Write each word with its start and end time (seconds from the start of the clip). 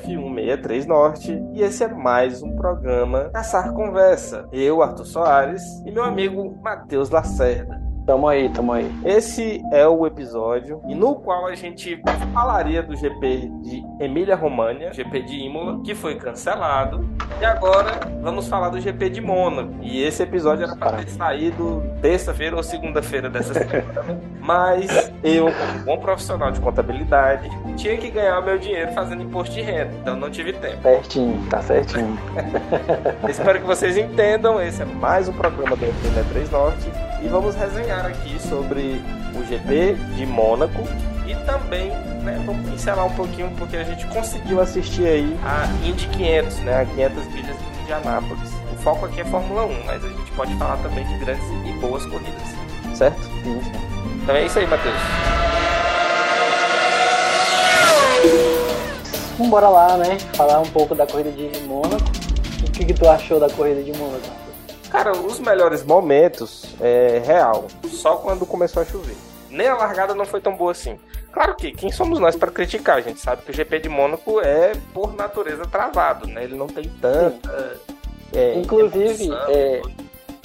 F163 0.00 0.86
Norte 0.86 1.42
e 1.52 1.62
esse 1.62 1.84
é 1.84 1.88
mais 1.88 2.42
um 2.42 2.56
programa 2.56 3.30
Caçar 3.32 3.72
Conversa. 3.72 4.48
Eu, 4.52 4.82
Arthur 4.82 5.04
Soares, 5.04 5.62
e 5.84 5.90
meu 5.90 6.02
amigo 6.02 6.58
Matheus 6.62 7.10
Lacerda. 7.10 7.79
Tamo 8.10 8.26
aí, 8.26 8.48
tamo 8.48 8.72
aí. 8.72 8.90
Esse 9.04 9.62
é 9.70 9.86
o 9.86 10.04
episódio 10.04 10.82
e 10.88 10.96
no 10.96 11.14
qual 11.14 11.46
a 11.46 11.54
gente 11.54 12.02
falaria 12.34 12.82
do 12.82 12.96
GP 12.96 13.48
de 13.62 13.84
Emília 14.00 14.34
România, 14.34 14.92
GP 14.92 15.22
de 15.22 15.36
Imola, 15.36 15.80
que 15.84 15.94
foi 15.94 16.16
cancelado. 16.16 17.08
E 17.40 17.44
agora 17.44 18.00
vamos 18.20 18.48
falar 18.48 18.70
do 18.70 18.80
GP 18.80 19.10
de 19.10 19.20
Mônaco. 19.20 19.72
E 19.80 20.02
esse 20.02 20.24
episódio 20.24 20.64
era 20.64 20.74
para 20.74 20.96
ter 20.96 21.08
saído 21.10 21.84
terça-feira 22.02 22.56
ou 22.56 22.64
segunda-feira 22.64 23.30
dessa 23.30 23.54
semana. 23.54 24.20
Mas 24.42 25.12
eu, 25.22 25.44
como 25.44 25.84
bom 25.84 25.98
profissional 25.98 26.50
de 26.50 26.58
contabilidade, 26.58 27.48
tinha 27.76 27.96
que 27.96 28.10
ganhar 28.10 28.40
meu 28.40 28.58
dinheiro 28.58 28.90
fazendo 28.92 29.22
imposto 29.22 29.54
de 29.54 29.60
renda. 29.60 29.92
Então 30.02 30.16
não 30.16 30.30
tive 30.30 30.52
tempo. 30.54 30.82
Certinho, 30.82 31.46
tá 31.48 31.62
certinho. 31.62 32.18
Espero 33.30 33.60
que 33.60 33.66
vocês 33.66 33.96
entendam. 33.96 34.60
Esse 34.60 34.82
é 34.82 34.84
mais 34.84 35.28
um 35.28 35.32
programa 35.32 35.76
do 35.76 35.86
F3 35.86 36.50
Norte. 36.50 37.09
E 37.22 37.28
vamos 37.28 37.54
resenhar 37.54 38.06
aqui 38.06 38.40
sobre 38.40 39.02
o 39.34 39.44
GP 39.46 39.94
de 40.16 40.26
Mônaco 40.26 40.82
e 41.26 41.34
também, 41.44 41.90
né, 42.22 42.42
vamos 42.44 42.68
pincelar 42.68 43.06
um 43.06 43.14
pouquinho 43.14 43.50
porque 43.56 43.76
a 43.76 43.84
gente 43.84 44.06
conseguiu 44.06 44.60
assistir 44.60 45.06
aí 45.06 45.38
a 45.44 45.66
Indy 45.86 46.08
500, 46.08 46.56
né, 46.60 46.80
a 46.80 46.84
500 46.86 47.26
milhas 47.26 47.56
de 47.56 47.82
Indianápolis. 47.82 48.50
O 48.72 48.82
foco 48.82 49.06
aqui 49.06 49.20
é 49.20 49.24
Fórmula 49.24 49.66
1, 49.66 49.84
mas 49.84 50.04
a 50.04 50.08
gente 50.08 50.32
pode 50.32 50.54
falar 50.56 50.76
também 50.78 51.06
de 51.06 51.18
grandes 51.18 51.44
e 51.66 51.72
boas 51.80 52.04
corridas, 52.06 52.42
certo? 52.94 53.22
Sim. 53.22 53.60
Então 54.22 54.34
é 54.34 54.46
isso 54.46 54.58
aí, 54.58 54.66
Matheus. 54.66 54.94
Vamos 59.36 59.50
bora 59.50 59.68
lá, 59.68 59.96
né? 59.96 60.18
Falar 60.34 60.60
um 60.60 60.68
pouco 60.70 60.94
da 60.94 61.06
corrida 61.06 61.30
de 61.30 61.60
Mônaco. 61.60 62.04
O 62.66 62.70
que, 62.70 62.84
que 62.84 62.94
tu 62.94 63.08
achou 63.08 63.38
da 63.38 63.48
corrida 63.48 63.82
de 63.82 63.92
Mônaco? 63.96 64.39
Cara, 64.90 65.12
os 65.12 65.38
melhores 65.38 65.84
momentos 65.84 66.64
é 66.80 67.22
real, 67.24 67.68
só 67.88 68.16
quando 68.16 68.44
começou 68.44 68.82
a 68.82 68.84
chover. 68.84 69.16
Nem 69.48 69.68
a 69.68 69.76
largada 69.76 70.14
não 70.14 70.24
foi 70.24 70.40
tão 70.40 70.56
boa 70.56 70.72
assim. 70.72 70.98
Claro 71.32 71.54
que 71.54 71.72
quem 71.72 71.92
somos 71.92 72.18
nós 72.18 72.34
para 72.34 72.50
criticar? 72.50 72.96
A 72.98 73.00
gente 73.00 73.20
sabe 73.20 73.42
que 73.42 73.50
o 73.50 73.54
GP 73.54 73.80
de 73.80 73.88
Mônaco 73.88 74.40
é 74.40 74.72
por 74.92 75.14
natureza 75.14 75.64
travado, 75.64 76.26
né? 76.26 76.44
Ele 76.44 76.56
não 76.56 76.66
tem 76.66 76.88
tanta. 77.00 77.80
É, 78.32 78.58
inclusive, 78.58 79.28
é, 79.48 79.80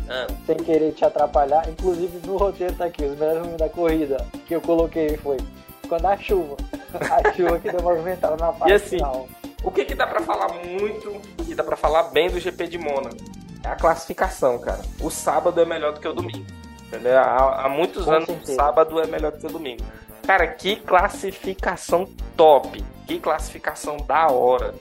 ah. 0.10 0.28
sem 0.46 0.58
querer 0.58 0.92
te 0.94 1.06
atrapalhar, 1.06 1.68
inclusive 1.70 2.26
no 2.26 2.38
roteiro 2.38 2.74
tá 2.76 2.86
aqui, 2.86 3.04
os 3.04 3.18
melhores 3.18 3.40
momentos 3.40 3.60
da 3.60 3.70
corrida 3.70 4.26
que 4.48 4.56
eu 4.56 4.62
coloquei 4.62 5.18
foi 5.18 5.38
quando 5.88 6.06
a 6.06 6.18
chuva. 6.18 6.56
A 6.96 7.34
chuva 7.34 7.60
que 7.60 7.70
deu 7.70 7.82
movimentada 7.82 8.38
na 8.38 8.54
parte 8.54 8.72
e 8.72 8.74
assim, 8.74 8.98
final. 8.98 9.28
O 9.62 9.70
que 9.70 9.84
que 9.84 9.94
dá 9.94 10.08
para 10.08 10.22
falar 10.22 10.48
muito 10.54 11.20
e 11.46 11.54
dá 11.54 11.62
para 11.62 11.76
falar 11.76 12.04
bem 12.04 12.30
do 12.30 12.40
GP 12.40 12.68
de 12.68 12.78
Mônaco? 12.78 13.18
É 13.66 13.70
a 13.70 13.76
classificação, 13.76 14.60
cara. 14.60 14.82
O 15.02 15.10
sábado 15.10 15.60
é 15.60 15.66
melhor 15.66 15.94
do 15.94 16.00
que 16.00 16.08
o 16.08 16.14
domingo. 16.14 16.46
Entendeu? 16.88 17.18
Há, 17.18 17.66
há 17.66 17.70
muitos 17.70 18.06
Com 18.06 18.12
anos 18.12 18.26
certeza. 18.28 18.52
o 18.52 18.56
sábado 18.56 19.00
é 19.02 19.08
melhor 19.08 19.32
do 19.32 19.40
que 19.40 19.48
o 19.48 19.50
domingo. 19.52 19.84
Cara, 20.26 20.48
que 20.48 20.76
classificação 20.76 22.08
top. 22.38 22.84
Que 23.08 23.20
classificação 23.20 23.98
da 23.98 24.28
hora. 24.28 24.74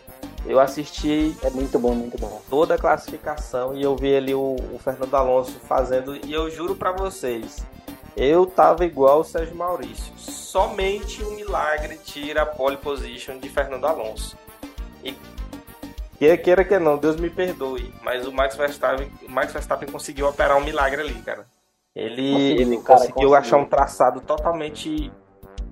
Eu 0.47 0.61
assisti 0.61 1.35
É 1.43 1.49
muito 1.49 1.79
bom, 1.79 1.95
muito 1.95 2.19
bom. 2.19 2.43
toda 2.51 2.75
a 2.75 2.79
classificação 2.79 3.75
e 3.75 3.83
eu 3.83 3.97
vi 3.97 4.15
ali 4.15 4.35
o, 4.35 4.57
o 4.73 4.79
Fernando 4.79 5.15
Alonso 5.15 5.59
fazendo. 5.67 6.15
E 6.27 6.31
eu 6.33 6.51
juro 6.51 6.75
pra 6.77 6.93
vocês, 6.93 7.65
eu 8.15 8.45
tava 8.45 8.85
igual 8.85 9.21
o 9.21 9.25
Sérgio 9.25 9.57
Maurício. 9.57 10.13
Somente 10.19 11.25
um 11.25 11.31
milagre 11.35 11.97
tira 12.05 12.43
a 12.43 12.47
pole 12.47 12.77
position 12.77 13.39
de 13.39 13.49
Fernando 13.49 13.87
Alonso. 13.87 14.37
E 15.03 15.15
queira, 16.25 16.39
queira 16.39 16.65
que 16.65 16.79
não, 16.79 16.97
Deus 16.97 17.17
me 17.17 17.31
perdoe. 17.31 17.93
Mas 18.03 18.27
o 18.27 18.33
Max 18.33 18.57
Verstappen, 18.57 19.11
o 19.27 19.31
Max 19.31 19.53
Verstappen 19.53 19.89
conseguiu 19.89 20.27
operar 20.27 20.57
um 20.57 20.65
milagre 20.65 21.01
ali, 21.01 21.15
cara. 21.23 21.47
Ele 21.95 22.33
Conseguiu, 22.33 22.61
ele 22.61 22.77
cara, 22.77 22.99
conseguiu 22.99 23.15
conseguiu. 23.15 23.35
achar 23.35 23.57
um 23.57 23.65
traçado 23.65 24.21
totalmente 24.21 25.13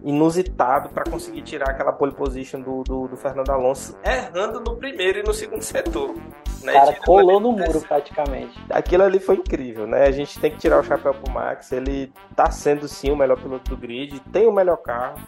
inusitado 0.04 0.88
para 0.88 1.04
conseguir 1.04 1.42
tirar 1.42 1.70
aquela 1.70 1.92
pole 1.92 2.12
position 2.12 2.60
do, 2.60 2.82
do, 2.82 3.08
do 3.08 3.16
Fernando 3.16 3.50
Alonso, 3.50 3.96
errando 4.04 4.60
no 4.60 4.76
primeiro 4.76 5.20
e 5.20 5.22
no 5.22 5.32
segundo 5.32 5.62
setor. 5.62 6.14
Né? 6.62 6.72
Cara 6.72 6.92
Tirando 6.92 7.04
colou 7.04 7.40
no 7.40 7.52
muro 7.52 7.80
praticamente. 7.80 8.56
Aquilo 8.70 9.02
ali 9.04 9.18
foi 9.18 9.36
incrível, 9.36 9.86
né? 9.86 10.04
A 10.04 10.10
gente 10.12 10.38
tem 10.38 10.50
que 10.50 10.58
tirar 10.58 10.80
o 10.80 10.84
chapéu 10.84 11.12
pro 11.14 11.32
Max. 11.32 11.72
Ele 11.72 12.12
tá 12.36 12.50
sendo 12.50 12.86
sim 12.86 13.10
o 13.10 13.16
melhor 13.16 13.40
piloto 13.40 13.70
do 13.70 13.76
grid, 13.76 14.20
tem 14.32 14.46
o 14.46 14.52
melhor 14.52 14.76
carro 14.76 15.20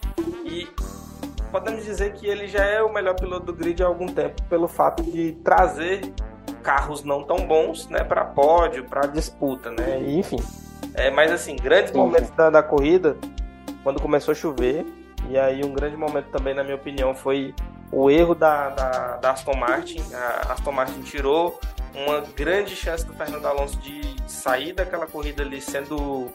e 0.45 0.69
podemos 1.54 1.84
dizer 1.84 2.15
que 2.15 2.26
ele 2.26 2.48
já 2.48 2.65
é 2.65 2.82
o 2.82 2.92
melhor 2.92 3.15
piloto 3.15 3.47
do 3.47 3.54
grid 3.54 3.81
há 3.81 3.87
algum 3.87 4.09
tempo 4.09 4.42
pelo 4.50 4.66
fato 4.66 5.04
de 5.04 5.31
trazer 5.44 6.12
carros 6.65 7.04
não 7.04 7.22
tão 7.22 7.47
bons, 7.47 7.87
né, 7.88 8.03
para 8.03 8.25
pódio, 8.25 8.82
para 8.82 9.06
disputa, 9.06 9.70
né? 9.70 10.03
Enfim. 10.04 10.41
É, 10.94 11.12
mas 11.12 11.31
assim, 11.31 11.54
grandes 11.54 11.93
Sim, 11.93 11.98
momentos 11.98 12.31
da, 12.31 12.50
da 12.50 12.60
corrida 12.60 13.16
quando 13.84 14.03
começou 14.03 14.32
a 14.32 14.34
chover 14.34 14.84
e 15.31 15.38
aí 15.38 15.64
um 15.64 15.72
grande 15.72 15.97
momento 15.97 16.26
também, 16.26 16.54
na 16.54 16.64
minha 16.64 16.75
opinião, 16.75 17.14
foi 17.14 17.54
o 17.93 18.10
erro 18.10 18.34
da, 18.34 18.70
da, 18.70 19.16
da 19.19 19.31
Aston 19.31 19.54
Martin. 19.54 20.03
A 20.12 20.54
Aston 20.54 20.72
Martin 20.72 21.03
tirou 21.03 21.60
uma 21.94 22.20
grande 22.34 22.75
chance 22.75 23.06
do 23.06 23.12
Fernando 23.12 23.47
Alonso 23.47 23.78
de 23.78 24.03
sair 24.26 24.72
daquela 24.72 25.06
corrida 25.06 25.44
ali 25.44 25.60
sendo 25.60 26.26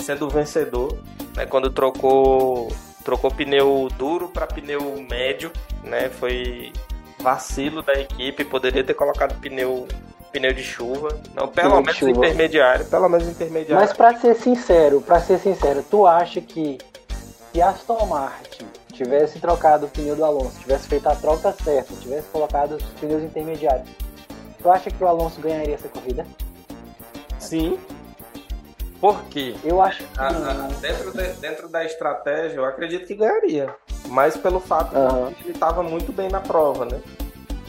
sendo 0.00 0.28
vencedor, 0.28 0.98
né? 1.36 1.46
Quando 1.46 1.70
trocou 1.70 2.68
trocou 3.06 3.30
pneu 3.30 3.88
duro 3.96 4.28
para 4.28 4.48
pneu 4.48 5.00
médio, 5.08 5.52
né? 5.84 6.10
Foi 6.10 6.72
vacilo 7.20 7.80
da 7.80 7.92
equipe, 7.94 8.44
poderia 8.44 8.82
ter 8.82 8.94
colocado 8.94 9.40
pneu 9.40 9.86
pneu 10.32 10.52
de 10.52 10.62
chuva, 10.62 11.08
não, 11.32 11.46
pelo 11.48 11.70
Pneu 11.70 11.82
menos 11.82 12.02
intermediário, 12.02 12.84
pelo 12.86 13.08
menos 13.08 13.28
intermediário. 13.28 13.86
Mas 13.86 13.96
pra 13.96 14.18
ser 14.18 14.34
sincero, 14.34 15.00
pra 15.00 15.20
ser 15.20 15.38
sincero, 15.38 15.84
tu 15.88 16.04
acha 16.04 16.40
que 16.40 16.78
se 17.52 17.62
a 17.62 17.70
Aston 17.70 18.04
Martin 18.06 18.66
tivesse 18.92 19.38
trocado 19.38 19.86
o 19.86 19.88
pneu 19.88 20.16
do 20.16 20.24
Alonso, 20.24 20.58
tivesse 20.60 20.88
feito 20.88 21.08
a 21.08 21.14
troca 21.14 21.52
certa, 21.52 21.94
tivesse 21.94 22.28
colocado 22.28 22.72
os 22.72 22.82
pneus 23.00 23.22
intermediários, 23.22 23.88
tu 24.60 24.68
acha 24.68 24.90
que 24.90 25.02
o 25.02 25.06
Alonso 25.06 25.40
ganharia 25.40 25.76
essa 25.76 25.88
corrida? 25.88 26.26
Sim. 27.38 27.78
Por 29.00 29.22
quê? 29.24 29.54
Eu 29.62 29.80
acho 29.82 30.04
que 30.04 30.16
não. 30.16 30.24
ah, 30.24 30.68
dentro, 30.80 31.12
de- 31.12 31.32
dentro 31.34 31.68
da 31.68 31.84
estratégia, 31.84 32.56
eu 32.56 32.64
acredito 32.64 33.06
que 33.06 33.14
ganharia. 33.14 33.74
Mas 34.08 34.36
pelo 34.36 34.60
fato 34.60 34.94
de 35.28 35.34
que 35.34 35.44
ele 35.44 35.50
estava 35.52 35.82
muito 35.82 36.12
bem 36.12 36.28
na 36.28 36.40
prova, 36.40 36.84
né? 36.84 37.00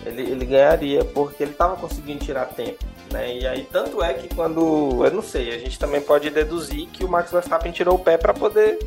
Ele, 0.05 0.21
ele 0.21 0.45
ganharia 0.45 1.03
porque 1.03 1.43
ele 1.43 1.51
estava 1.51 1.75
conseguindo 1.75 2.23
tirar 2.23 2.45
tempo. 2.45 2.83
Né? 3.11 3.37
E 3.39 3.47
aí, 3.47 3.67
tanto 3.71 4.01
é 4.01 4.13
que 4.13 4.33
quando. 4.33 5.03
Eu 5.03 5.11
não 5.11 5.21
sei, 5.21 5.53
a 5.53 5.57
gente 5.57 5.77
também 5.77 5.99
pode 6.01 6.29
deduzir 6.29 6.87
que 6.87 7.03
o 7.03 7.09
Max 7.09 7.31
Verstappen 7.31 7.71
tirou 7.71 7.95
o 7.95 7.99
pé 7.99 8.17
para 8.17 8.33
poder 8.33 8.79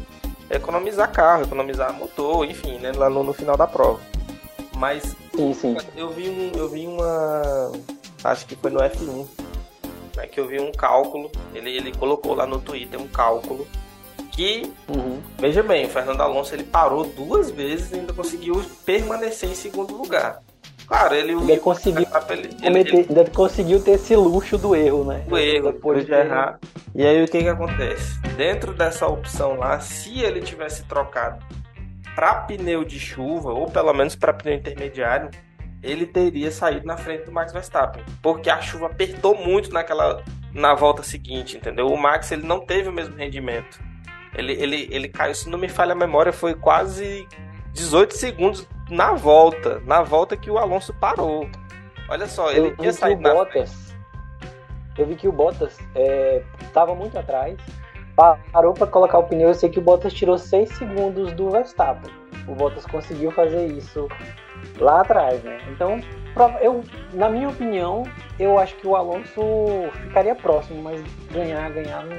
economizar 0.49 1.11
carro, 1.13 1.43
economizar 1.45 1.93
motor, 1.93 2.45
enfim, 2.45 2.79
né? 2.79 2.93
Lá 2.97 3.11
no, 3.11 3.23
no 3.23 3.33
final 3.33 3.57
da 3.57 3.67
prova. 3.67 4.01
Mas 4.77 5.15
Sim, 5.35 5.53
sim. 5.53 5.77
eu 5.97 6.09
vi, 6.11 6.29
um, 6.29 6.53
eu 6.59 6.69
vi 6.69 6.87
uma. 6.87 7.73
Acho 8.25 8.47
que 8.47 8.57
foi 8.57 8.71
no 8.71 8.81
F1. 8.81 9.27
Né, 10.17 10.27
que 10.27 10.41
eu 10.41 10.47
vi 10.47 10.61
um 10.61 10.73
cálculo. 10.73 11.31
Ele, 11.55 11.71
ele 11.71 11.93
colocou 11.95 12.35
lá 12.35 12.47
no 12.47 12.61
Twitter 12.61 13.01
um 13.01 13.09
cálculo. 13.09 13.67
Que, 14.33 14.73
Uhum. 14.89 15.21
veja 15.39 15.63
bem, 15.63 15.87
o 15.87 15.89
Fernando 15.89 16.21
Alonso 16.21 16.55
ele 16.55 16.65
parou 16.65 17.05
duas 17.05 17.51
vezes 17.51 17.91
e 17.91 17.97
ainda 17.97 18.13
conseguiu 18.13 18.63
permanecer 18.85 19.51
em 19.51 19.55
segundo 19.55 19.95
lugar. 19.97 20.41
Claro, 20.87 21.15
ele. 21.15 21.33
Ainda 21.33 21.59
conseguiu 21.59 22.07
ele, 22.31 22.51
ele, 22.63 23.07
ele, 23.09 23.31
conseguiu 23.31 23.81
ter 23.81 23.93
esse 23.93 24.17
luxo 24.17 24.59
do 24.59 24.75
erro, 24.75 25.05
né? 25.05 25.25
o 25.31 25.39
erro, 25.39 25.73
depois 25.73 26.05
de 26.05 26.13
errar. 26.13 26.59
E 26.95 27.07
aí 27.07 27.23
o 27.23 27.29
que 27.29 27.39
que 27.39 27.49
acontece? 27.49 28.21
Dentro 28.37 28.75
dessa 28.75 29.07
opção 29.07 29.55
lá, 29.55 29.79
se 29.79 30.19
ele 30.21 30.41
tivesse 30.41 30.83
trocado 30.85 31.45
para 32.17 32.35
pneu 32.35 32.85
de 32.85 32.99
chuva 32.99 33.53
ou 33.53 33.71
pelo 33.71 33.93
menos 33.93 34.17
para 34.17 34.33
pneu 34.33 34.55
intermediário, 34.55 35.31
ele 35.83 36.07
teria 36.07 36.51
saído 36.51 36.87
na 36.87 36.97
frente 36.97 37.25
do 37.25 37.33
Max 37.33 37.53
Verstappen, 37.53 38.05
porque 38.23 38.51
a 38.51 38.61
chuva 38.61 38.87
apertou 38.87 39.35
muito 39.35 39.73
naquela 39.73 40.23
na 40.53 40.75
volta 40.75 41.03
seguinte, 41.03 41.57
entendeu? 41.57 41.87
O 41.87 41.97
Max 41.97 42.31
ele 42.33 42.47
não 42.47 42.61
teve 42.61 42.89
o 42.89 42.93
mesmo 42.93 43.17
rendimento. 43.17 43.81
Ele, 44.35 44.53
ele, 44.53 44.89
ele 44.91 45.09
caiu, 45.09 45.35
se 45.35 45.49
não 45.49 45.59
me 45.59 45.69
falha 45.69 45.93
a 45.93 45.97
memória, 45.97 46.33
foi 46.33 46.55
quase 46.55 47.27
18 47.73 48.15
segundos 48.15 48.69
na 48.89 49.13
volta, 49.13 49.81
na 49.87 50.03
volta 50.03 50.37
que 50.37 50.51
o 50.51 50.59
Alonso 50.59 50.93
parou. 50.95 51.49
Olha 52.09 52.27
só, 52.27 52.51
ele 52.51 52.69
eu 52.69 52.77
tinha 52.77 52.93
saído 52.93 53.23
na 53.23 53.31
frente. 53.31 53.45
Bottas. 53.45 53.97
Eu 54.99 55.07
vi 55.07 55.15
que 55.15 55.29
o 55.29 55.33
Bottas 55.33 55.79
estava 56.61 56.95
muito 56.95 57.19
atrás. 57.19 57.57
parou 58.53 58.75
para 58.75 58.87
colocar 58.87 59.19
o 59.19 59.25
pneu, 59.25 59.49
eu 59.49 59.55
sei 59.55 59.71
que 59.71 59.79
o 59.79 59.83
Bottas 59.83 60.13
tirou 60.13 60.37
6 60.37 60.77
segundos 60.77 61.33
do 61.33 61.51
Verstappen. 61.51 62.20
O 62.47 62.55
Bottas 62.55 62.87
conseguiu 62.87 63.31
fazer 63.31 63.67
isso 63.67 64.09
lá 64.79 65.01
atrás, 65.01 65.43
né? 65.43 65.61
Então, 65.71 66.01
eu, 66.61 66.85
na 67.13 67.29
minha 67.29 67.49
opinião, 67.49 68.05
eu 68.39 68.59
acho 68.59 68.75
que 68.77 68.87
o 68.87 68.97
Alonso 68.97 69.41
ficaria 70.03 70.35
próximo, 70.35 70.83
mas 70.83 71.03
ganhar, 71.33 71.71
ganhar, 71.71 72.05
não, 72.05 72.17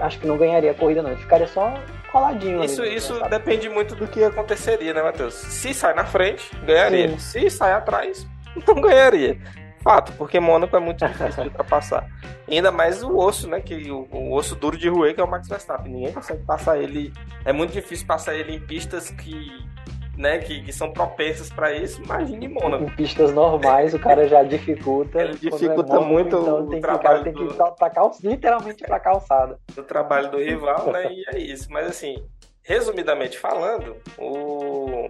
acho 0.00 0.18
que 0.18 0.26
não 0.26 0.36
ganharia 0.36 0.70
a 0.70 0.74
corrida, 0.74 1.02
não. 1.02 1.10
Ele 1.10 1.20
ficaria 1.20 1.46
só 1.46 1.74
coladinho. 2.10 2.64
Isso, 2.64 2.82
ali, 2.82 2.96
isso 2.96 3.20
depende 3.28 3.68
muito 3.68 3.94
do 3.94 4.06
que 4.06 4.22
aconteceria, 4.22 4.92
né, 4.92 5.02
Matheus? 5.02 5.34
Se 5.34 5.72
sai 5.72 5.94
na 5.94 6.04
frente, 6.04 6.50
ganharia. 6.64 7.10
Sim. 7.10 7.18
Se 7.18 7.50
sai 7.50 7.72
atrás, 7.72 8.26
não 8.66 8.80
ganharia. 8.80 9.38
Fato, 9.82 10.12
porque 10.12 10.38
Mônaco 10.38 10.76
é 10.76 10.80
muito 10.80 11.06
difícil 11.06 11.42
de 11.42 11.48
ultrapassar. 11.48 12.06
ainda 12.48 12.70
mais 12.70 13.02
o 13.02 13.16
osso, 13.16 13.48
né? 13.48 13.60
Que 13.60 13.90
o, 13.90 14.06
o, 14.10 14.34
osso 14.34 14.54
duro 14.54 14.76
de 14.76 14.88
roer, 14.88 15.14
que 15.14 15.20
é 15.20 15.24
o 15.24 15.30
Max 15.30 15.48
Verstappen. 15.48 15.90
Ninguém 15.90 16.12
consegue 16.12 16.44
passar 16.44 16.78
ele. 16.78 17.12
É 17.44 17.52
muito 17.52 17.72
difícil 17.72 18.06
passar 18.06 18.34
ele 18.34 18.56
em 18.56 18.60
pistas 18.60 19.10
que. 19.10 19.70
Né, 20.18 20.36
que, 20.36 20.62
que 20.62 20.70
são 20.70 20.92
propensas 20.92 21.48
para 21.48 21.72
isso, 21.72 22.02
imagine 22.02 22.46
Mônaco. 22.46 22.84
Em 22.84 22.90
pistas 22.90 23.32
normais, 23.32 23.94
o 23.94 23.98
cara 23.98 24.28
já 24.28 24.42
dificulta. 24.42 25.18
Ele 25.18 25.32
é 25.32 25.36
dificulta 25.36 25.96
é 25.96 25.98
muito 25.98 26.36
então, 26.36 26.66
o 26.66 26.80
trabalho. 26.80 27.18
Que, 27.18 27.24
tem 27.24 27.32
que 27.32 27.42
ir 27.42 27.56
pra 27.78 27.88
cal... 27.88 28.12
literalmente 28.22 28.84
pra 28.84 29.00
calçada. 29.00 29.58
O 29.74 29.82
trabalho 29.82 30.30
do 30.30 30.36
rival, 30.36 30.92
né? 30.92 31.10
E 31.10 31.24
é 31.34 31.38
isso. 31.38 31.68
Mas 31.70 31.86
assim, 31.86 32.22
resumidamente 32.62 33.38
falando, 33.38 33.96
o 34.18 35.08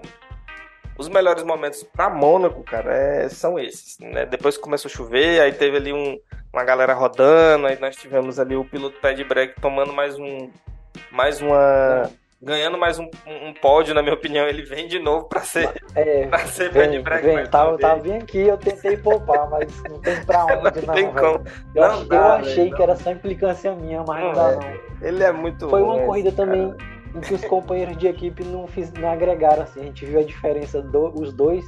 os 1.00 1.08
melhores 1.08 1.42
momentos 1.42 1.82
para 1.82 2.10
Mônaco, 2.10 2.62
cara, 2.62 2.94
é, 2.94 3.28
são 3.30 3.58
esses. 3.58 3.98
Né? 3.98 4.26
Depois 4.26 4.58
que 4.58 4.62
começou 4.62 4.90
a 4.90 4.92
chover, 4.92 5.40
aí 5.40 5.50
teve 5.50 5.78
ali 5.78 5.92
um, 5.94 6.20
uma 6.52 6.62
galera 6.62 6.92
rodando, 6.92 7.66
aí 7.66 7.80
nós 7.80 7.96
tivemos 7.96 8.38
ali 8.38 8.54
o 8.54 8.66
piloto 8.66 9.00
pé 9.00 9.14
de 9.14 9.24
break 9.24 9.58
tomando 9.62 9.94
mais 9.94 10.18
um. 10.18 10.50
Mais 11.10 11.40
uma. 11.40 12.10
Ganhando 12.42 12.78
mais 12.78 12.98
um, 12.98 13.04
um, 13.26 13.52
pódio, 13.52 13.94
na 13.94 14.02
minha 14.02 14.14
opinião, 14.14 14.46
ele 14.46 14.62
vem 14.62 14.88
de 14.88 14.98
novo 14.98 15.26
para 15.26 15.42
ser, 15.42 15.70
é, 15.94 16.26
pra 16.26 16.38
ser 16.46 16.70
vem, 16.70 17.02
break. 17.02 17.22
Vem, 17.22 17.46
tava, 17.46 17.76
tava 17.76 18.00
bem 18.00 18.16
aqui, 18.16 18.38
eu 18.38 18.56
tentei 18.56 18.96
poupar, 18.96 19.48
mas 19.50 19.70
não 19.82 20.00
tem 20.00 20.24
pra 20.24 20.44
onde, 20.56 20.80
não. 20.80 20.86
não 20.86 20.94
tem 20.94 21.12
como. 21.12 21.44
Eu, 21.74 21.88
não 21.88 22.08
dá, 22.08 22.16
eu 22.16 22.32
achei 22.32 22.70
que 22.70 22.82
era 22.82 22.96
só 22.96 23.10
implicância 23.10 23.74
minha, 23.74 24.02
mas 24.06 24.20
não, 24.20 24.28
não 24.28 24.34
dá, 24.34 24.52
não. 24.52 25.06
Ele 25.06 25.22
é 25.22 25.32
muito. 25.32 25.68
Foi 25.68 25.82
uma 25.82 25.98
corrida 26.00 26.32
também 26.32 26.74
em 27.14 27.20
que 27.20 27.34
os 27.34 27.44
companheiros 27.44 27.96
de 27.96 28.06
equipe 28.06 28.44
não, 28.44 28.66
fiz, 28.66 28.92
não 28.92 29.10
agregaram 29.10 29.62
assim. 29.62 29.80
A 29.80 29.84
gente 29.84 30.04
viu 30.04 30.20
a 30.20 30.24
diferença 30.24 30.80
dos 30.80 31.12
do, 31.12 31.32
dois 31.32 31.64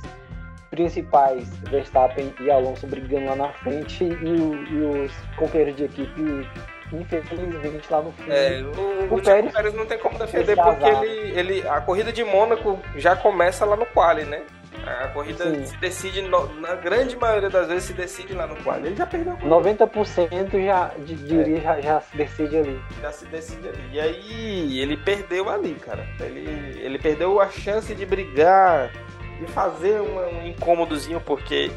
principais, 0.70 1.48
Verstappen 1.70 2.32
e 2.40 2.50
Alonso 2.50 2.86
brigando 2.86 3.26
lá 3.26 3.36
na 3.36 3.52
frente 3.52 4.04
e, 4.04 4.08
e 4.08 5.04
os 5.04 5.12
companheiros 5.36 5.76
de 5.76 5.84
equipe 5.84 6.48
infelizmente 6.92 7.90
lá 7.90 8.02
no 8.02 8.12
fim. 8.12 8.30
É, 8.30 8.62
o, 8.62 9.12
o, 9.12 9.14
o 9.16 9.22
Pérez, 9.22 9.52
Pérez 9.52 9.74
não 9.74 9.86
tem 9.86 9.98
como 9.98 10.18
defender 10.18 10.56
porque 10.56 10.84
ele, 10.84 11.38
ele, 11.38 11.68
a 11.68 11.80
corrida 11.80 12.12
de 12.12 12.24
Mônaco 12.24 12.78
já 12.96 13.16
começa 13.16 13.64
lá 13.64 13.76
no 13.76 13.86
quali, 13.86 14.24
né? 14.24 14.42
A 14.84 15.08
corrida 15.08 15.44
Sim. 15.44 15.64
se 15.64 15.76
decide, 15.76 16.22
na 16.22 16.74
grande 16.74 17.16
maioria 17.16 17.48
das 17.48 17.68
vezes, 17.68 17.84
se 17.84 17.92
decide 17.92 18.34
lá 18.34 18.46
no 18.46 18.56
quadro. 18.64 18.86
Ele 18.86 18.96
já 18.96 19.06
perdeu. 19.06 19.36
90% 19.36 20.64
já, 20.64 20.88
diria, 20.98 21.58
é. 21.58 21.60
já, 21.60 21.80
já 21.80 22.00
se 22.00 22.16
decide 22.16 22.56
ali. 22.56 22.82
Já 23.00 23.12
se 23.12 23.26
decide 23.26 23.68
ali. 23.68 23.90
E 23.92 24.00
aí, 24.00 24.80
ele 24.80 24.96
perdeu 24.96 25.48
ali, 25.48 25.74
cara. 25.74 26.06
Ele, 26.20 26.80
ele 26.80 26.98
perdeu 26.98 27.40
a 27.40 27.48
chance 27.48 27.94
de 27.94 28.04
brigar, 28.04 28.90
de 29.38 29.46
fazer 29.52 30.00
um, 30.00 30.38
um 30.38 30.46
incômodozinho, 30.46 31.20
porque 31.20 31.70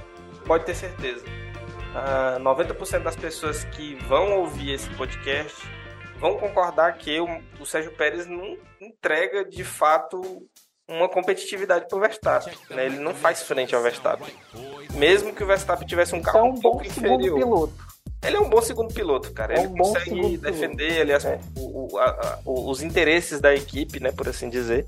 pode 0.45 0.65
ter 0.65 0.75
certeza. 0.75 1.25
Uh, 1.25 1.97
ah, 1.97 2.37
90% 2.39 3.03
das 3.03 3.15
pessoas 3.15 3.63
que 3.65 3.95
vão 4.07 4.39
ouvir 4.39 4.73
esse 4.73 4.89
podcast 4.91 5.55
vão 6.17 6.37
concordar 6.37 6.97
que 6.97 7.19
o, 7.19 7.27
o 7.59 7.65
Sérgio 7.65 7.91
Pérez 7.91 8.25
não 8.25 8.57
entrega 8.81 9.45
de 9.45 9.63
fato 9.63 10.21
uma 10.87 11.09
competitividade 11.09 11.87
pro 11.87 11.99
Verstappen. 11.99 12.53
Né? 12.69 12.85
Ele 12.85 12.99
não 12.99 13.13
faz 13.13 13.41
frente 13.43 13.75
ao 13.75 13.81
Verstappen. 13.81 14.33
Mesmo 14.93 15.33
que 15.33 15.43
o 15.43 15.47
Verstappen 15.47 15.87
tivesse 15.87 16.15
um 16.15 16.21
carro 16.21 16.39
é 16.39 16.43
um, 16.43 16.49
um 16.49 16.61
pouco 16.61 16.85
inferior. 16.85 17.39
Piloto. 17.39 17.73
Ele 18.23 18.37
é 18.37 18.39
um 18.39 18.49
bom 18.49 18.61
segundo 18.61 18.93
piloto, 18.93 19.31
cara. 19.33 19.53
É 19.53 19.59
um 19.59 19.65
ele 19.65 19.77
consegue 19.77 20.37
defender 20.37 21.01
aliás, 21.01 21.25
é. 21.25 21.39
o, 21.57 21.97
a, 21.97 22.39
os 22.45 22.81
interesses 22.81 23.39
da 23.39 23.53
equipe, 23.53 23.99
né, 23.99 24.11
por 24.11 24.27
assim 24.27 24.49
dizer. 24.49 24.85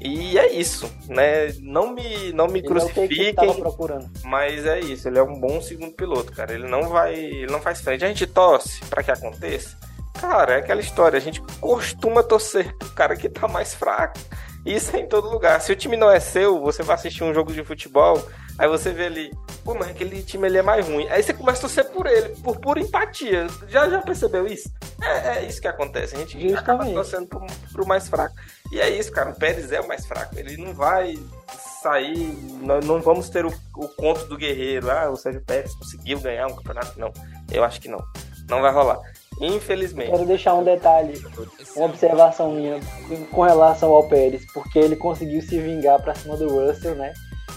E 0.00 0.38
é 0.38 0.52
isso, 0.52 0.92
né? 1.08 1.52
Não 1.60 1.94
me, 1.94 2.32
não 2.32 2.46
me 2.46 2.58
ele 2.58 2.68
crucifiquem. 2.68 3.32
É 3.38 4.26
mas 4.26 4.66
é 4.66 4.80
isso, 4.80 5.08
ele 5.08 5.18
é 5.18 5.22
um 5.22 5.40
bom 5.40 5.62
segundo 5.62 5.92
piloto, 5.92 6.30
cara. 6.32 6.52
Ele 6.52 6.68
não 6.68 6.88
vai. 6.90 7.14
Ele 7.14 7.50
não 7.50 7.60
faz 7.60 7.80
frente. 7.80 8.04
A 8.04 8.08
gente 8.08 8.26
torce 8.26 8.84
para 8.84 9.02
que 9.02 9.10
aconteça. 9.10 9.78
Cara, 10.20 10.54
é 10.54 10.58
aquela 10.58 10.80
história, 10.80 11.16
a 11.16 11.20
gente 11.20 11.40
costuma 11.60 12.22
torcer 12.22 12.76
pro 12.76 12.90
cara 12.90 13.16
que 13.16 13.28
tá 13.28 13.48
mais 13.48 13.74
fraco. 13.74 14.18
Isso 14.64 14.96
é 14.96 15.00
em 15.00 15.06
todo 15.06 15.28
lugar. 15.28 15.60
Se 15.60 15.72
o 15.72 15.76
time 15.76 15.96
não 15.96 16.10
é 16.10 16.18
seu, 16.18 16.60
você 16.60 16.82
vai 16.82 16.94
assistir 16.94 17.22
um 17.22 17.34
jogo 17.34 17.52
de 17.52 17.62
futebol, 17.62 18.22
aí 18.58 18.66
você 18.66 18.92
vê 18.92 19.06
ali, 19.06 19.30
pô, 19.62 19.74
mas 19.74 19.90
aquele 19.90 20.22
time 20.22 20.46
ele 20.46 20.58
é 20.58 20.62
mais 20.62 20.88
ruim. 20.88 21.06
Aí 21.08 21.22
você 21.22 21.34
começa 21.34 21.58
a 21.58 21.60
torcer 21.62 21.90
por 21.90 22.06
ele, 22.06 22.30
por 22.36 22.58
pura 22.58 22.80
empatia. 22.80 23.46
Já, 23.68 23.88
já 23.88 24.00
percebeu 24.00 24.46
isso? 24.46 24.70
É, 25.02 25.38
é 25.38 25.44
isso 25.44 25.60
que 25.60 25.68
acontece. 25.68 26.14
A 26.14 26.18
gente 26.18 26.32
Justamente. 26.32 26.58
acaba 26.58 26.86
torcendo 26.86 27.26
pro, 27.26 27.46
pro 27.72 27.86
mais 27.86 28.08
fraco. 28.08 28.34
E 28.72 28.80
é 28.80 28.88
isso, 28.88 29.12
cara. 29.12 29.30
O 29.30 29.34
Pérez 29.34 29.70
é 29.70 29.80
o 29.80 29.86
mais 29.86 30.06
fraco. 30.06 30.38
Ele 30.38 30.56
não 30.56 30.72
vai 30.72 31.18
sair. 31.82 32.16
Nós 32.62 32.84
não 32.86 33.00
vamos 33.00 33.28
ter 33.28 33.44
o, 33.44 33.52
o 33.76 33.88
conto 33.88 34.24
do 34.24 34.36
guerreiro. 34.36 34.90
Ah, 34.90 35.10
o 35.10 35.16
Sérgio 35.16 35.42
Pérez 35.42 35.74
conseguiu 35.74 36.18
ganhar 36.20 36.46
um 36.46 36.56
campeonato. 36.56 36.98
Não, 36.98 37.12
eu 37.52 37.62
acho 37.62 37.80
que 37.80 37.88
não. 37.88 38.02
Não 38.48 38.62
vai 38.62 38.72
rolar. 38.72 39.00
Infelizmente. 39.40 40.10
Quero 40.10 40.26
deixar 40.26 40.54
um 40.54 40.64
detalhe, 40.64 41.20
uma 41.76 41.86
observação 41.86 42.52
minha 42.52 42.80
com 43.30 43.42
relação 43.42 43.92
ao 43.92 44.08
Pérez, 44.08 44.44
porque 44.52 44.78
ele 44.78 44.96
conseguiu 44.96 45.42
se 45.42 45.58
vingar 45.58 46.00
pra 46.00 46.14
cima 46.14 46.36
do 46.36 46.48
Russell, 46.48 46.94
né? 46.94 47.12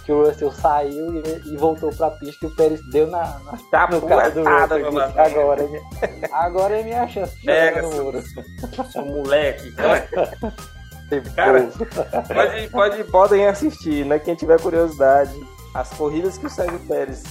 Que 0.05 0.11
o 0.11 0.25
Russell 0.25 0.51
saiu 0.51 1.15
e, 1.15 1.53
e 1.53 1.57
voltou 1.57 1.89
pra 1.91 2.11
pista 2.11 2.45
e 2.45 2.49
o 2.49 2.55
Pérez 2.55 2.79
deu 2.91 3.07
na, 3.07 3.39
na 3.39 3.57
tá 3.71 3.87
no 3.89 4.01
cara 4.01 4.29
do 4.29 4.43
Russell. 4.43 4.89
Disse, 4.89 5.19
agora, 5.19 5.63
é 5.63 6.29
agora 6.31 6.79
é 6.79 6.83
minha 6.83 7.07
chance 7.07 7.37
de 7.37 7.45
Pega, 7.45 7.81
no. 7.81 8.21
Seu 8.91 9.05
moleque. 9.05 9.71
Cara, 11.35 11.69
pode, 12.27 12.69
pode, 12.69 13.03
podem 13.05 13.45
assistir, 13.47 14.05
né? 14.05 14.19
Quem 14.19 14.35
tiver 14.35 14.59
curiosidade. 14.59 15.33
As 15.73 15.89
corridas 15.89 16.37
que 16.37 16.47
o 16.47 16.49
Sérgio 16.49 16.79
Pérez 16.87 17.23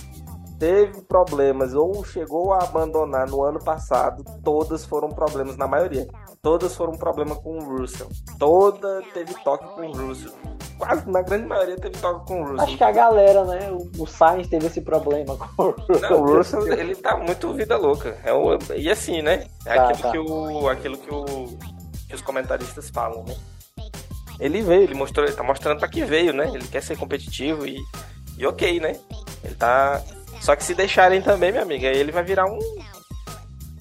teve 0.58 1.02
problemas 1.02 1.74
ou 1.74 2.04
chegou 2.04 2.52
a 2.52 2.62
abandonar 2.62 3.28
no 3.28 3.42
ano 3.42 3.62
passado, 3.62 4.24
todas 4.42 4.84
foram 4.84 5.08
problemas, 5.08 5.56
na 5.56 5.66
maioria. 5.66 6.06
Todas 6.42 6.74
foram 6.74 6.92
problema 6.92 7.34
com 7.34 7.58
o 7.58 7.78
Russell. 7.78 8.08
Toda 8.38 9.02
teve 9.12 9.34
toque 9.42 9.66
com 9.74 9.88
o 9.88 9.92
Russell. 9.92 10.32
Quase, 10.78 11.08
na 11.10 11.22
grande 11.22 11.46
maioria, 11.46 11.76
teve 11.76 11.98
toque 11.98 12.26
com 12.26 12.42
o 12.42 12.44
Russell. 12.44 12.64
Acho 12.64 12.76
que 12.76 12.84
a 12.84 12.92
galera, 12.92 13.44
né? 13.44 13.70
O, 13.98 14.06
Sainz 14.06 14.48
teve 14.48 14.66
esse 14.66 14.80
problema 14.80 15.36
com 15.36 15.62
o 15.62 15.70
Russell. 15.70 16.10
Não, 16.10 16.20
o 16.20 16.36
Russell, 16.36 16.72
ele 16.72 16.94
tá 16.94 17.16
muito 17.16 17.52
vida 17.52 17.76
louca. 17.76 18.16
É 18.22 18.32
o, 18.32 18.58
e 18.76 18.90
assim, 18.90 19.22
né? 19.22 19.46
É 19.64 19.74
tá, 19.74 19.88
aquilo, 19.88 20.02
tá. 20.02 20.10
Que 20.12 20.18
o, 20.18 20.68
aquilo 20.68 20.98
que, 20.98 21.12
o, 21.12 21.24
que 22.08 22.14
os 22.14 22.22
comentaristas 22.22 22.90
falam, 22.90 23.24
né? 23.24 23.34
Ele 24.38 24.60
veio, 24.60 24.82
ele 24.82 24.94
mostrou, 24.94 25.26
ele 25.26 25.34
tá 25.34 25.42
mostrando 25.42 25.78
pra 25.78 25.88
que 25.88 26.04
veio, 26.04 26.32
né? 26.32 26.50
Ele 26.52 26.68
quer 26.68 26.82
ser 26.82 26.96
competitivo 26.96 27.66
e, 27.66 27.78
e 28.36 28.46
ok, 28.46 28.78
né? 28.78 29.00
Ele 29.42 29.54
tá 29.54 30.02
só 30.46 30.54
que 30.54 30.62
se 30.62 30.76
deixarem 30.76 31.20
também, 31.20 31.50
minha 31.50 31.64
amiga, 31.64 31.88
ele 31.88 32.12
vai 32.12 32.22
virar 32.22 32.46
um. 32.46 32.60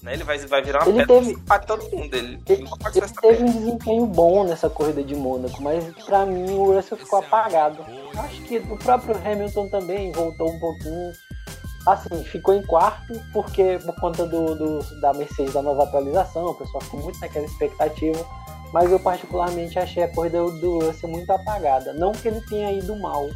Né, 0.02 0.14
ele 0.14 0.24
vai, 0.24 0.36
vai 0.38 0.60
virar 0.60 0.82
uma 0.82 1.00
ele 1.00 1.06
teve, 1.06 1.36
pra 1.42 1.60
todo 1.60 1.88
mundo. 1.96 2.12
Ele, 2.12 2.40
ele, 2.48 2.68
ele 2.92 3.08
teve 3.20 3.44
um 3.44 3.52
desempenho 3.52 4.04
bom 4.04 4.42
nessa 4.42 4.68
corrida 4.68 5.04
de 5.04 5.14
Mônaco, 5.14 5.62
mas 5.62 5.84
pra 6.04 6.26
mim 6.26 6.50
o 6.50 6.74
Russell 6.74 6.98
ficou 6.98 7.20
apagado. 7.20 7.84
Acho 8.18 8.42
que 8.42 8.58
o 8.58 8.76
próprio 8.78 9.14
Hamilton 9.16 9.68
também 9.68 10.10
voltou 10.10 10.50
um 10.50 10.58
pouquinho. 10.58 11.12
Assim, 11.86 12.24
ficou 12.24 12.52
em 12.52 12.66
quarto 12.66 13.14
porque 13.32 13.78
por 13.86 13.94
conta 14.00 14.26
do, 14.26 14.56
do 14.56 15.00
da 15.00 15.14
Mercedes 15.14 15.54
da 15.54 15.62
nova 15.62 15.84
atualização, 15.84 16.46
o 16.46 16.54
pessoal 16.54 16.82
ficou 16.82 16.98
muito 17.00 17.20
naquela 17.20 17.46
expectativa. 17.46 18.26
Mas 18.72 18.90
eu 18.90 18.98
particularmente 18.98 19.78
achei 19.78 20.02
a 20.02 20.08
corrida 20.12 20.38
do 20.38 20.80
Russell 20.80 21.10
muito 21.10 21.30
apagada. 21.30 21.92
Não 21.92 22.10
que 22.10 22.26
ele 22.26 22.40
tenha 22.40 22.72
ido 22.72 22.96
mal, 22.96 23.28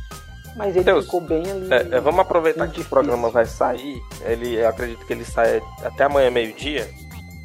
mas 0.56 0.74
ele 0.74 0.84
Deus, 0.84 1.04
ficou 1.04 1.20
bem 1.20 1.42
ali. 1.50 1.72
É, 1.72 1.96
é, 1.96 2.00
vamos 2.00 2.20
aproveitar 2.20 2.68
que 2.68 2.80
o 2.80 2.84
programa 2.84 3.30
vai 3.30 3.46
sair. 3.46 4.00
Ele, 4.22 4.56
eu 4.56 4.68
acredito 4.68 5.04
que 5.06 5.12
ele 5.12 5.24
sai 5.24 5.62
até 5.84 6.04
amanhã, 6.04 6.30
meio-dia. 6.30 6.88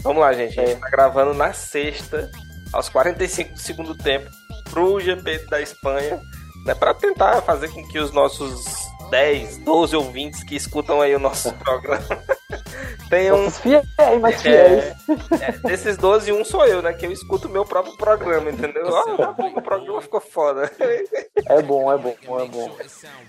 Vamos 0.01 0.21
lá, 0.21 0.33
gente. 0.33 0.59
A 0.59 0.65
gente 0.65 0.77
é. 0.77 0.79
tá 0.79 0.89
gravando 0.89 1.33
na 1.33 1.53
sexta, 1.53 2.29
aos 2.73 2.89
45 2.89 3.53
do 3.53 3.59
segundo 3.59 3.95
tempo, 3.95 4.29
pro 4.69 4.99
GP 4.99 5.45
da 5.49 5.61
Espanha, 5.61 6.19
né? 6.65 6.75
Pra 6.75 6.93
tentar 6.93 7.41
fazer 7.41 7.69
com 7.69 7.87
que 7.87 7.99
os 7.99 8.11
nossos 8.11 8.65
10, 9.09 9.57
12 9.59 9.95
ouvintes 9.95 10.43
que 10.43 10.55
escutam 10.55 11.01
aí 11.01 11.15
o 11.15 11.19
nosso 11.19 11.51
programa 11.59 12.05
tem 13.09 13.31
um. 13.31 13.49
Fiéis, 13.49 13.85
mas 14.21 14.41
fiéis. 14.41 14.83
É, 15.39 15.45
é, 15.45 15.51
desses 15.63 15.97
12, 15.97 16.31
um 16.31 16.43
sou 16.43 16.65
eu, 16.65 16.81
né? 16.81 16.93
Que 16.93 17.05
eu 17.05 17.11
escuto 17.11 17.47
o 17.47 17.51
meu 17.51 17.65
próprio 17.65 17.95
programa, 17.97 18.49
entendeu? 18.49 18.87
Ah, 18.95 19.31
o 19.31 19.61
programa 19.61 20.01
ficou 20.01 20.21
foda. 20.21 20.71
É 21.47 21.61
bom, 21.61 21.91
é 21.91 21.97
bom, 21.97 22.15
é 22.39 22.47
bom. 22.47 22.71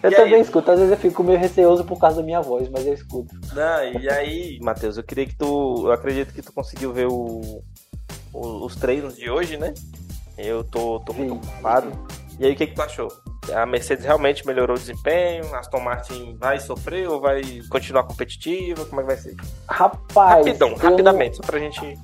Eu 0.02 0.10
e 0.10 0.14
também 0.14 0.34
aí? 0.36 0.40
escuto, 0.40 0.70
às 0.70 0.78
vezes 0.78 0.92
eu 0.92 0.98
fico 0.98 1.22
meio 1.22 1.38
receoso 1.38 1.84
por 1.84 1.98
causa 1.98 2.18
da 2.18 2.22
minha 2.22 2.40
voz, 2.40 2.66
mas 2.70 2.86
eu 2.86 2.94
escuto. 2.94 3.34
Não, 3.52 4.00
e 4.00 4.08
aí, 4.08 4.58
Matheus, 4.62 4.96
eu 4.96 5.02
queria 5.02 5.26
que 5.26 5.36
tu. 5.36 5.82
Eu 5.84 5.92
acredito 5.92 6.32
que 6.32 6.40
tu 6.40 6.50
conseguiu 6.50 6.94
ver 6.94 7.08
o, 7.08 7.62
os, 8.32 8.62
os 8.62 8.76
treinos 8.76 9.16
de 9.16 9.28
hoje, 9.28 9.58
né? 9.58 9.74
Eu 10.38 10.64
tô, 10.64 11.00
tô 11.00 11.12
muito 11.12 11.34
ocupado. 11.34 11.92
E 12.38 12.46
aí, 12.46 12.52
o 12.52 12.56
que, 12.56 12.66
que 12.66 12.74
tu 12.74 12.82
achou? 12.82 13.08
A 13.54 13.64
Mercedes 13.64 14.04
realmente 14.04 14.46
melhorou 14.46 14.76
o 14.76 14.78
desempenho? 14.78 15.54
A 15.54 15.60
Aston 15.60 15.80
Martin 15.80 16.36
vai 16.38 16.58
sofrer 16.58 17.08
ou 17.08 17.20
vai 17.20 17.42
continuar 17.70 18.02
competitiva? 18.02 18.84
Como 18.84 19.00
é 19.00 19.04
que 19.04 19.08
vai 19.08 19.16
ser? 19.16 19.36
Rapaz. 19.68 20.44
Rapidão, 20.46 20.74
rapidamente, 20.74 21.36
só 21.36 21.42
pra 21.42 21.58
gente. 21.58 21.98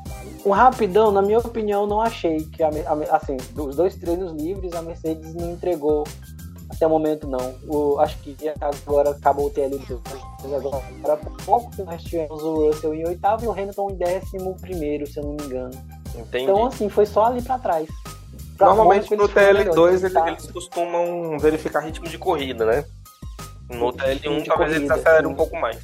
Um 0.47 0.51
rapidão, 0.51 1.11
na 1.11 1.21
minha 1.21 1.39
opinião, 1.39 1.87
não 1.87 2.01
achei 2.01 2.45
que, 2.45 2.63
a, 2.63 2.69
a, 2.69 3.17
assim, 3.17 3.37
dos 3.53 3.77
dois 3.77 3.97
treinos 3.97 4.33
livres, 4.33 4.73
a 4.73 4.83
Mercedes 4.83 5.35
não 5.35 5.53
entregou 5.53 6.05
até 6.71 6.87
o 6.87 6.91
momento, 6.91 7.27
não. 7.29 7.55
O, 7.69 7.99
acho 7.99 8.17
que 8.19 8.37
agora 8.61 9.11
acabou 9.11 9.47
o 9.47 9.51
TL2. 9.51 10.01
Agora, 10.57 10.83
há 11.05 11.45
pouco 11.45 11.71
nós 11.85 12.03
tivemos 12.03 12.43
o 12.43 12.69
Russell 12.69 12.95
em 12.95 13.07
oitavo 13.07 13.45
e 13.45 13.49
o 13.49 13.53
Hamilton 13.53 13.91
em 13.91 13.95
décimo 13.97 14.57
primeiro, 14.61 15.07
se 15.07 15.19
eu 15.19 15.25
não 15.25 15.35
me 15.35 15.45
engano. 15.45 15.73
Entendi. 16.15 16.45
Então, 16.45 16.67
assim, 16.67 16.89
foi 16.89 17.07
só 17.07 17.27
ali 17.27 17.43
pra 17.43 17.59
trás. 17.59 17.89
Pra 18.57 18.69
Normalmente 18.69 19.11
no 19.11 19.17
Mônaco, 19.17 19.39
eles 19.39 19.53
foram 19.53 19.55
TL2 19.55 19.69
melhores, 19.69 20.03
eles, 20.03 20.13
tá? 20.13 20.29
eles 20.29 20.51
costumam 20.51 21.39
verificar 21.39 21.81
ritmo 21.81 22.07
de 22.07 22.19
corrida, 22.19 22.65
né? 22.65 22.85
No 23.69 23.91
Ritmo 23.91 23.93
TL1 23.93 24.43
de 24.43 24.49
talvez 24.49 24.71
eles 24.73 24.89
corrida, 24.89 24.95
acelerem 24.95 25.27
sim. 25.27 25.33
um 25.33 25.37
pouco 25.37 25.57
mais. 25.57 25.79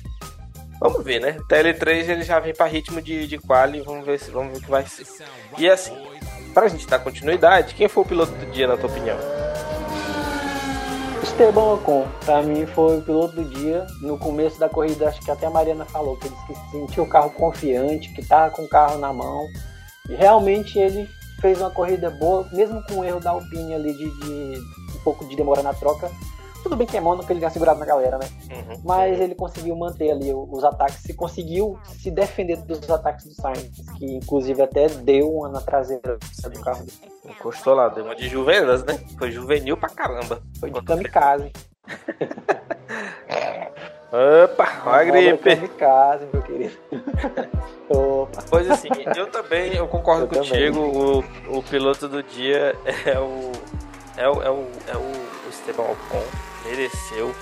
Vamos 0.81 1.03
ver, 1.03 1.21
né? 1.21 1.37
TL3 1.51 2.09
ele 2.09 2.23
já 2.23 2.39
vem 2.39 2.55
para 2.55 2.67
ritmo 2.67 3.03
de, 3.03 3.27
de 3.27 3.39
quali, 3.39 3.81
vamos 3.81 4.07
ver, 4.07 4.19
se, 4.21 4.31
vamos 4.31 4.53
ver 4.53 4.59
o 4.59 4.63
que 4.63 4.71
vai 4.71 4.87
ser. 4.87 5.07
E 5.57 5.69
assim, 5.69 5.97
pra 6.55 6.69
gente 6.69 6.87
dar 6.87 7.01
continuidade, 7.01 7.75
quem 7.75 7.89
foi 7.89 8.05
o 8.05 8.07
piloto 8.07 8.33
do 8.33 8.47
dia, 8.53 8.69
na 8.69 8.77
tua 8.77 8.89
opinião? 8.89 9.19
Esteban 11.23 11.75
Ocon, 11.75 12.07
pra 12.25 12.43
mim 12.43 12.67
foi 12.67 12.99
o 12.99 13.03
piloto 13.03 13.35
do 13.35 13.45
dia. 13.45 13.87
No 14.01 14.19
começo 14.19 14.59
da 14.59 14.69
corrida, 14.69 15.09
acho 15.09 15.21
que 15.21 15.31
até 15.31 15.47
a 15.47 15.51
Mariana 15.51 15.85
falou 15.85 16.17
que 16.17 16.27
ele 16.27 16.37
sentiu 16.71 17.05
o 17.05 17.09
carro 17.09 17.31
confiante, 17.31 18.13
que 18.13 18.25
tava 18.25 18.51
com 18.51 18.63
o 18.63 18.69
carro 18.69 18.99
na 18.99 19.13
mão. 19.13 19.47
E 20.09 20.15
realmente 20.15 20.79
ele 20.79 21.09
fez 21.41 21.61
uma 21.61 21.71
corrida 21.71 22.11
boa, 22.11 22.47
mesmo 22.53 22.83
com 22.85 23.01
o 23.01 23.05
erro 23.05 23.21
da 23.21 23.31
Alpine 23.31 23.75
ali 23.75 23.95
de, 23.95 24.11
de 24.11 24.61
um 24.97 25.01
pouco 25.03 25.25
de 25.25 25.37
demora 25.37 25.63
na 25.63 25.75
troca. 25.75 26.11
Tudo 26.63 26.77
bem 26.77 26.87
que 26.87 26.97
é 26.97 27.01
Mônaco, 27.01 27.31
ele 27.33 27.39
ganha 27.39 27.51
segurado 27.51 27.79
na 27.79 27.87
galera, 27.87 28.19
né? 28.19 28.29
Uhum. 28.51 28.81
Mas 28.85 29.21
ele 29.21 29.35
conseguiu 29.35 29.77
manter 29.77 30.11
ali 30.11 30.33
os 30.35 30.65
ataques 30.65 31.09
e 31.09 31.15
conseguiu 31.15 31.79
se 31.85 32.11
defender 32.11 32.57
dos 32.57 32.91
ataques 32.91 33.27
do 33.27 33.33
Sainz, 33.33 33.71
que 33.97 34.17
inclusive 34.17 34.61
até 34.61 34.89
deu 34.89 35.33
uma 35.33 35.49
na 35.49 35.61
traseira 35.61 36.19
do 36.19 36.61
carro. 36.61 36.85
Encostou 37.25 37.75
lá, 37.75 37.89
deu 37.89 38.05
uma 38.05 38.17
de 38.17 38.29
juvenas, 38.29 38.85
né? 38.85 38.99
Foi 39.17 39.31
juvenil 39.31 39.77
pra 39.77 39.89
caramba. 39.89 40.43
Foi 40.59 40.71
de 40.71 40.83
kamikaze. 40.83 41.53
Opa, 44.11 44.83
ó 44.87 44.91
a 44.91 45.05
gripe. 45.05 45.57
Kamikaze, 45.57 46.27
meu 46.33 46.43
querido. 46.43 46.77
Opa. 47.91 48.43
Pois 48.49 48.71
assim, 48.71 48.89
eu 49.15 49.27
também, 49.27 49.75
eu 49.75 49.87
concordo 49.87 50.25
Eu 50.25 50.29
contigo, 50.29 50.81
o, 50.81 51.59
o 51.59 51.63
piloto 51.63 52.09
do 52.09 52.23
dia 52.23 52.75
é 53.05 53.19
o. 53.19 53.53
É 54.17 54.29
o, 54.29 54.43
é 54.43 54.51
o, 54.51 54.67
é 54.89 54.97
o 54.97 55.51
Esteban 55.51 55.83
Ocon, 55.83 56.25
mereceu. 56.65 57.35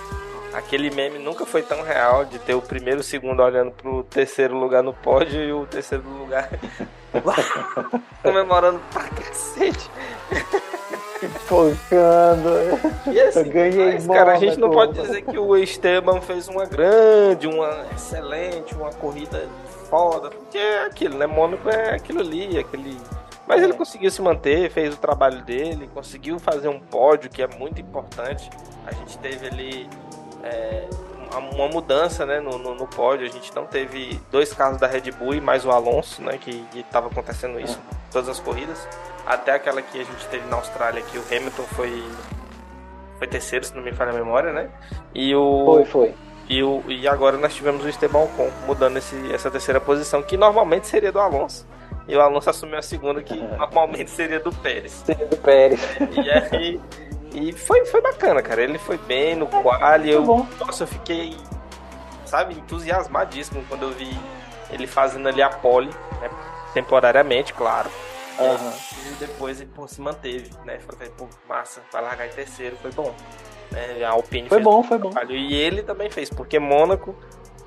Aquele 0.52 0.90
meme 0.90 1.18
nunca 1.18 1.46
foi 1.46 1.62
tão 1.62 1.82
real 1.82 2.24
de 2.24 2.38
ter 2.38 2.54
o 2.54 2.62
primeiro 2.62 3.00
e 3.00 3.02
o 3.02 3.04
segundo 3.04 3.42
olhando 3.42 3.70
pro 3.70 4.02
terceiro 4.04 4.56
lugar 4.56 4.82
no 4.82 4.92
pódio 4.92 5.40
e 5.40 5.52
o 5.52 5.66
terceiro 5.66 6.04
lugar 6.08 6.48
comemorando 8.22 8.80
pra 8.92 9.04
cacete. 9.04 9.90
Focando. 11.46 12.50
E 13.12 13.20
assim, 13.20 13.38
Eu 13.40 13.44
ganhei 13.50 13.92
mas, 13.94 14.06
cara, 14.06 14.32
a 14.32 14.36
gente 14.38 14.58
não 14.58 14.70
pode 14.70 14.92
dizer 15.00 15.22
que 15.22 15.38
o 15.38 15.56
Esteban 15.56 16.20
fez 16.20 16.48
uma 16.48 16.64
grande, 16.66 17.46
uma 17.46 17.86
excelente, 17.94 18.74
uma 18.74 18.90
corrida 18.92 19.48
foda, 19.88 20.30
porque 20.30 20.58
é 20.58 20.84
aquilo, 20.86 21.16
né? 21.16 21.26
Mônaco 21.26 21.68
é 21.68 21.94
aquilo 21.94 22.20
ali, 22.20 22.58
aquele. 22.58 22.96
Mas 23.46 23.62
ele 23.62 23.72
É. 23.72 23.76
conseguiu 23.76 24.10
se 24.10 24.20
manter, 24.20 24.70
fez 24.70 24.94
o 24.94 24.98
trabalho 24.98 25.40
dele, 25.42 25.88
conseguiu 25.94 26.38
fazer 26.38 26.68
um 26.68 26.80
pódio 26.80 27.30
que 27.30 27.40
é 27.42 27.46
muito 27.46 27.80
importante. 27.80 28.50
A 28.86 28.92
gente 28.92 29.16
teve 29.18 29.46
ali 29.46 29.88
é, 30.42 30.84
uma- 31.54 31.68
mudança 31.68 32.24
né, 32.26 32.40
no, 32.40 32.58
no, 32.58 32.74
no 32.74 32.86
pódio. 32.86 33.26
A 33.26 33.30
gente 33.30 33.54
não 33.54 33.64
teve 33.66 34.20
dois 34.30 34.52
carros 34.52 34.78
da 34.78 34.86
Red 34.86 35.10
Bull 35.12 35.34
e 35.34 35.40
mais 35.40 35.64
o 35.64 35.70
Alonso, 35.70 36.22
né? 36.22 36.38
Que 36.38 36.64
estava 36.74 37.06
acontecendo 37.08 37.58
isso 37.60 37.78
em 37.78 38.12
todas 38.12 38.28
as 38.28 38.40
corridas. 38.40 38.86
Até 39.26 39.52
aquela 39.52 39.82
que 39.82 40.00
a 40.00 40.04
gente 40.04 40.26
teve 40.28 40.46
na 40.48 40.56
Austrália, 40.56 41.02
que 41.02 41.18
o 41.18 41.24
Hamilton 41.28 41.64
foi, 41.74 42.04
foi 43.18 43.26
terceiro, 43.26 43.64
se 43.64 43.74
não 43.74 43.82
me 43.82 43.92
falha 43.92 44.12
a 44.12 44.14
memória, 44.14 44.52
né? 44.52 44.70
E 45.14 45.34
o, 45.34 45.64
Foi, 45.64 45.84
foi. 45.84 46.14
e, 46.48 46.62
o, 46.62 46.82
e 46.86 47.08
agora 47.08 47.36
nós 47.36 47.52
tivemos 47.54 47.84
o 47.84 47.88
Esteban 47.88 48.20
Ocon 48.20 48.48
mudando 48.66 48.98
esse, 48.98 49.32
essa 49.32 49.50
terceira 49.50 49.80
posição, 49.80 50.22
que 50.22 50.36
normalmente 50.36 50.86
seria 50.86 51.10
do 51.10 51.18
Alonso. 51.18 51.66
E 52.06 52.14
o 52.16 52.20
Alonso 52.20 52.48
assumiu 52.50 52.78
a 52.78 52.82
segunda, 52.82 53.20
que 53.20 53.34
normalmente 53.34 54.10
seria 54.10 54.38
do 54.38 54.52
Pérez. 54.52 54.92
Seria 55.04 55.26
do 55.26 55.36
Pérez. 55.38 55.80
E 56.12 56.30
aí. 56.30 56.80
E 57.34 57.52
foi, 57.52 57.84
foi 57.86 58.00
bacana, 58.00 58.40
cara. 58.40 58.62
Ele 58.62 58.78
foi 58.78 58.96
bem 58.96 59.34
no 59.34 59.48
quali. 59.48 60.10
Eu, 60.12 60.22
bom. 60.22 60.46
nossa, 60.60 60.84
eu 60.84 60.86
fiquei, 60.86 61.36
sabe, 62.24 62.54
entusiasmadíssimo 62.54 63.64
quando 63.68 63.82
eu 63.82 63.90
vi 63.90 64.16
ele 64.70 64.86
fazendo 64.86 65.28
ali 65.28 65.42
a 65.42 65.48
pole, 65.48 65.90
né? 66.20 66.30
Temporariamente, 66.72 67.52
claro. 67.52 67.90
Aham. 68.38 68.72
E 69.06 69.14
depois 69.14 69.60
ele 69.60 69.70
pô, 69.74 69.86
se 69.88 70.00
manteve, 70.00 70.50
né? 70.64 70.78
Falei, 70.80 71.10
pô, 71.16 71.26
massa, 71.48 71.80
vai 71.92 72.02
largar 72.02 72.26
em 72.26 72.30
terceiro, 72.30 72.76
foi 72.82 72.90
bom. 72.92 73.14
Né? 73.70 74.04
A 74.04 74.10
Alpine 74.10 74.48
Foi 74.48 74.60
bom, 74.60 74.82
foi 74.82 74.98
bom. 74.98 75.10
trabalho. 75.10 75.34
E 75.36 75.54
ele 75.54 75.82
também 75.82 76.10
fez, 76.10 76.30
porque 76.30 76.58
Mônaco, 76.58 77.14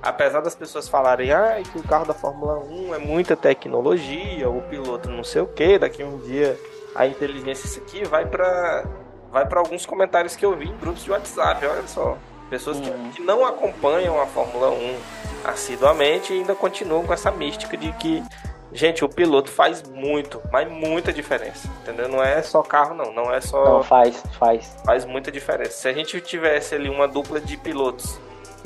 apesar 0.02 0.42
das 0.42 0.56
pessoas 0.56 0.88
falarem 0.88 1.32
ah, 1.32 1.62
que 1.72 1.78
o 1.78 1.84
carro 1.84 2.06
da 2.06 2.14
Fórmula 2.14 2.58
1 2.60 2.96
é 2.96 2.98
muita 3.00 3.36
tecnologia, 3.36 4.50
o 4.50 4.62
piloto 4.64 5.10
não 5.10 5.24
sei 5.24 5.42
o 5.42 5.48
que, 5.48 5.78
daqui 5.80 6.04
um 6.04 6.18
dia 6.20 6.58
a 6.96 7.06
inteligência 7.06 7.66
isso 7.68 7.80
aqui 7.80 8.04
vai 8.08 8.26
para 8.26 8.84
vai 9.32 9.46
para 9.46 9.60
alguns 9.60 9.86
comentários 9.86 10.36
que 10.36 10.44
eu 10.44 10.56
vi 10.58 10.68
em 10.70 10.78
grupos 10.78 11.04
de 11.04 11.12
WhatsApp, 11.12 11.64
olha 11.66 11.88
só. 11.88 12.18
Pessoas 12.50 12.80
que, 12.80 12.90
Uhum. 12.90 13.12
que 13.12 13.22
não 13.22 13.46
acompanham 13.46 14.20
a 14.20 14.26
Fórmula 14.26 14.70
1 14.72 14.98
assiduamente 15.46 16.34
e 16.34 16.38
ainda 16.40 16.56
continuam 16.56 17.06
com 17.06 17.14
essa 17.14 17.30
mística 17.30 17.78
de 17.78 17.92
que 17.94 18.24
Gente, 18.72 19.04
o 19.04 19.10
piloto 19.10 19.50
faz 19.50 19.82
muito, 19.84 20.42
mas 20.52 20.70
muita 20.72 21.12
diferença, 21.12 21.68
entendeu? 21.82 22.08
Não 22.08 22.24
é 22.24 22.42
só 22.42 22.62
carro, 22.62 22.94
não. 22.94 23.12
Não 23.12 23.34
é 23.34 23.42
só 23.42 23.64
Não, 23.66 23.84
faz, 23.84 24.22
faz. 24.38 24.76
faz 24.86 25.06
muita 25.06 25.32
diferença. 25.32 25.72
Se 25.72 25.88
a 25.88 25.94
gente 25.94 26.22
tivesse 26.22 26.76
ali 26.76 26.88
uma 26.88 27.08
dupla 27.08 27.42
de 27.42 27.58
pilotos, 27.58 28.20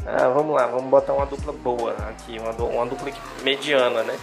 ah, 0.05 0.27
vamos 0.27 0.55
lá, 0.55 0.67
vamos 0.67 0.89
botar 0.89 1.13
uma 1.13 1.25
dupla 1.25 1.53
boa 1.53 1.95
aqui, 2.10 2.38
uma, 2.38 2.51
uma 2.51 2.86
dupla 2.86 3.12
mediana, 3.43 4.03
né? 4.03 4.17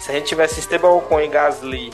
Se 0.00 0.10
a 0.10 0.14
gente 0.14 0.26
tivesse 0.26 0.60
Esteban 0.60 0.88
Ocon 0.90 1.20
e 1.20 1.28
Gasly 1.28 1.92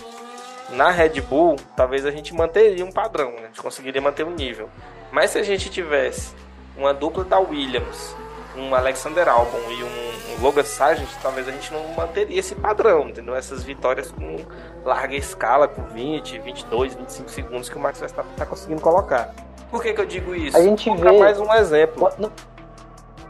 na 0.70 0.90
Red 0.90 1.20
Bull, 1.20 1.56
talvez 1.76 2.06
a 2.06 2.10
gente 2.10 2.32
manteria 2.34 2.84
um 2.84 2.92
padrão, 2.92 3.32
né? 3.32 3.42
a 3.42 3.46
gente 3.46 3.60
conseguiria 3.62 4.00
manter 4.00 4.24
um 4.24 4.30
nível. 4.30 4.68
Mas 5.10 5.30
se 5.30 5.38
a 5.38 5.42
gente 5.42 5.68
tivesse 5.68 6.34
uma 6.76 6.94
dupla 6.94 7.24
da 7.24 7.38
Williams, 7.38 8.16
um 8.56 8.74
Alexander 8.74 9.28
Albon 9.28 9.58
e 9.70 9.82
um, 9.82 10.38
um 10.38 10.42
Logan 10.42 10.64
Sargent, 10.64 11.08
talvez 11.22 11.48
a 11.48 11.52
gente 11.52 11.72
não 11.72 11.86
manteria 11.94 12.38
esse 12.38 12.54
padrão, 12.54 13.08
entendeu? 13.08 13.34
Essas 13.34 13.62
vitórias 13.62 14.10
com 14.12 14.36
larga 14.84 15.14
escala, 15.14 15.66
com 15.68 15.82
20, 15.84 16.38
22, 16.40 16.94
25 16.94 17.30
segundos 17.30 17.68
que 17.68 17.76
o 17.76 17.80
Max 17.80 17.98
Verstappen 18.00 18.32
está 18.32 18.44
conseguindo 18.46 18.80
colocar. 18.80 19.34
Por 19.70 19.82
que, 19.82 19.92
que 19.94 20.00
eu 20.00 20.06
digo 20.06 20.34
isso? 20.34 20.56
A 20.56 20.62
gente 20.62 20.88
Vou 20.88 20.98
vê- 20.98 21.18
mais 21.18 21.38
um 21.40 21.52
exemplo. 21.54 22.10
Não- 22.18 22.30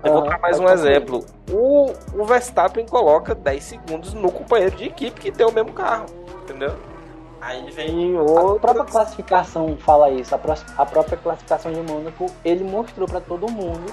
Eu 0.04 0.12
vou 0.14 0.22
dar 0.24 0.38
mais 0.40 0.58
um 0.58 0.68
exemplo. 0.68 1.24
O, 1.50 1.92
o 2.14 2.24
Verstappen 2.24 2.84
coloca 2.86 3.34
10 3.36 3.62
segundos 3.62 4.14
no 4.14 4.32
companheiro 4.32 4.74
de 4.76 4.86
equipe 4.86 5.20
que 5.20 5.30
tem 5.30 5.46
o 5.46 5.52
mesmo 5.52 5.72
carro, 5.72 6.06
entendeu? 6.42 6.74
Aí 7.40 7.70
vem 7.70 8.16
A 8.18 8.24
própria 8.24 8.70
outro. 8.80 8.84
classificação 8.92 9.76
fala 9.76 10.10
isso. 10.10 10.34
A, 10.34 10.38
pró- 10.38 10.54
a 10.78 10.86
própria 10.86 11.16
classificação 11.16 11.72
de 11.72 11.80
Mônaco, 11.80 12.26
ele 12.44 12.64
mostrou 12.64 13.06
pra 13.06 13.20
todo 13.20 13.50
mundo 13.50 13.92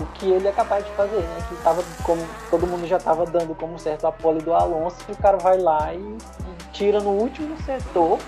o 0.00 0.06
que 0.14 0.30
ele 0.30 0.48
é 0.48 0.52
capaz 0.52 0.84
de 0.84 0.90
fazer, 0.92 1.20
né? 1.20 1.46
Que 1.48 1.56
tava 1.62 1.82
como 2.02 2.26
todo 2.50 2.66
mundo 2.66 2.86
já 2.86 2.98
tava 2.98 3.24
dando 3.26 3.54
como 3.54 3.78
certo 3.78 4.06
a 4.06 4.12
pole 4.12 4.40
do 4.40 4.52
Alonso, 4.52 4.96
e 5.08 5.12
o 5.12 5.16
cara 5.16 5.36
vai 5.36 5.58
lá 5.58 5.92
e, 5.94 6.18
tira 6.72 7.00
no 7.00 7.10
último 7.10 7.56
setor 7.62 8.18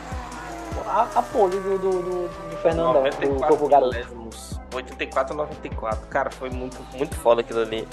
a, 0.87 1.08
a 1.16 1.23
pole 1.23 1.58
do, 1.58 1.78
do, 1.78 1.90
do, 1.90 2.28
do 2.50 2.56
Fernandão, 2.58 2.92
do 2.92 2.99
94 3.00 3.46
Corpo 3.49 3.68
Garoto. 3.68 3.92
milésimos, 3.92 4.61
84 4.73 5.35
a 5.35 5.37
94. 5.37 6.08
Cara, 6.08 6.30
foi 6.30 6.50
muito, 6.50 6.80
muito 6.96 7.16
foda 7.16 7.40
aquilo 7.40 7.61
ali. 7.61 7.87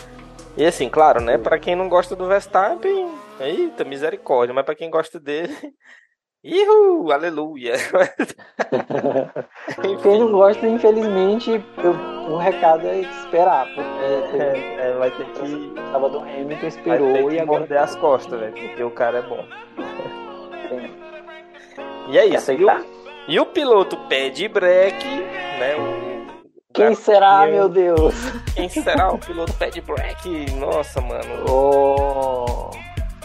E 0.55 0.65
assim, 0.65 0.87
claro, 0.87 1.19
né? 1.19 1.37
Pra 1.37 1.57
quem 1.57 1.75
não 1.75 1.89
gosta 1.89 2.15
do 2.15 2.27
Verstappen, 2.27 3.11
eita, 3.39 3.83
misericórdia. 3.83 4.53
Mas 4.53 4.63
pra 4.63 4.75
quem 4.75 4.89
gosta 4.89 5.19
dele, 5.19 5.55
ihu, 6.43 7.11
aleluia. 7.11 7.73
Quem 10.01 10.19
não 10.19 10.31
gosta, 10.31 10.67
infelizmente, 10.67 11.63
o 12.29 12.37
recado 12.37 12.87
é 12.87 13.01
esperar, 13.01 13.65
porque 13.67 13.81
É, 13.81 14.77
é, 14.79 14.93
vai 14.97 15.11
ter 15.11 15.25
que, 15.25 15.73
tava 15.91 16.09
do 16.09 16.19
Hamilton, 16.19 16.55
vai 16.59 16.67
esperou 16.67 17.13
ter 17.13 17.27
que 17.27 17.35
e 17.35 17.39
agora 17.39 17.59
morder 17.59 17.77
as 17.77 17.95
costas, 17.95 18.39
velho. 18.39 18.53
Porque 18.53 18.83
o 18.83 18.91
cara 18.91 19.19
é 19.19 19.21
bom. 19.21 19.45
E 22.09 22.17
é 22.17 22.25
isso. 22.25 22.51
E 22.51 22.65
o, 22.65 22.69
e 23.27 23.39
o 23.39 23.45
piloto 23.45 23.95
pede 24.09 24.47
break, 24.47 25.05
né? 25.07 25.75
O, 25.77 26.73
Quem 26.73 26.95
será, 26.95 27.45
meu 27.47 27.69
Deus? 27.69 28.13
Quem 28.53 28.67
será 28.67 29.11
o 29.11 29.17
piloto 29.17 29.53
pede 29.53 29.79
break? 29.79 30.51
Nossa, 30.55 30.99
mano. 30.99 31.45
Oh, 31.49 32.69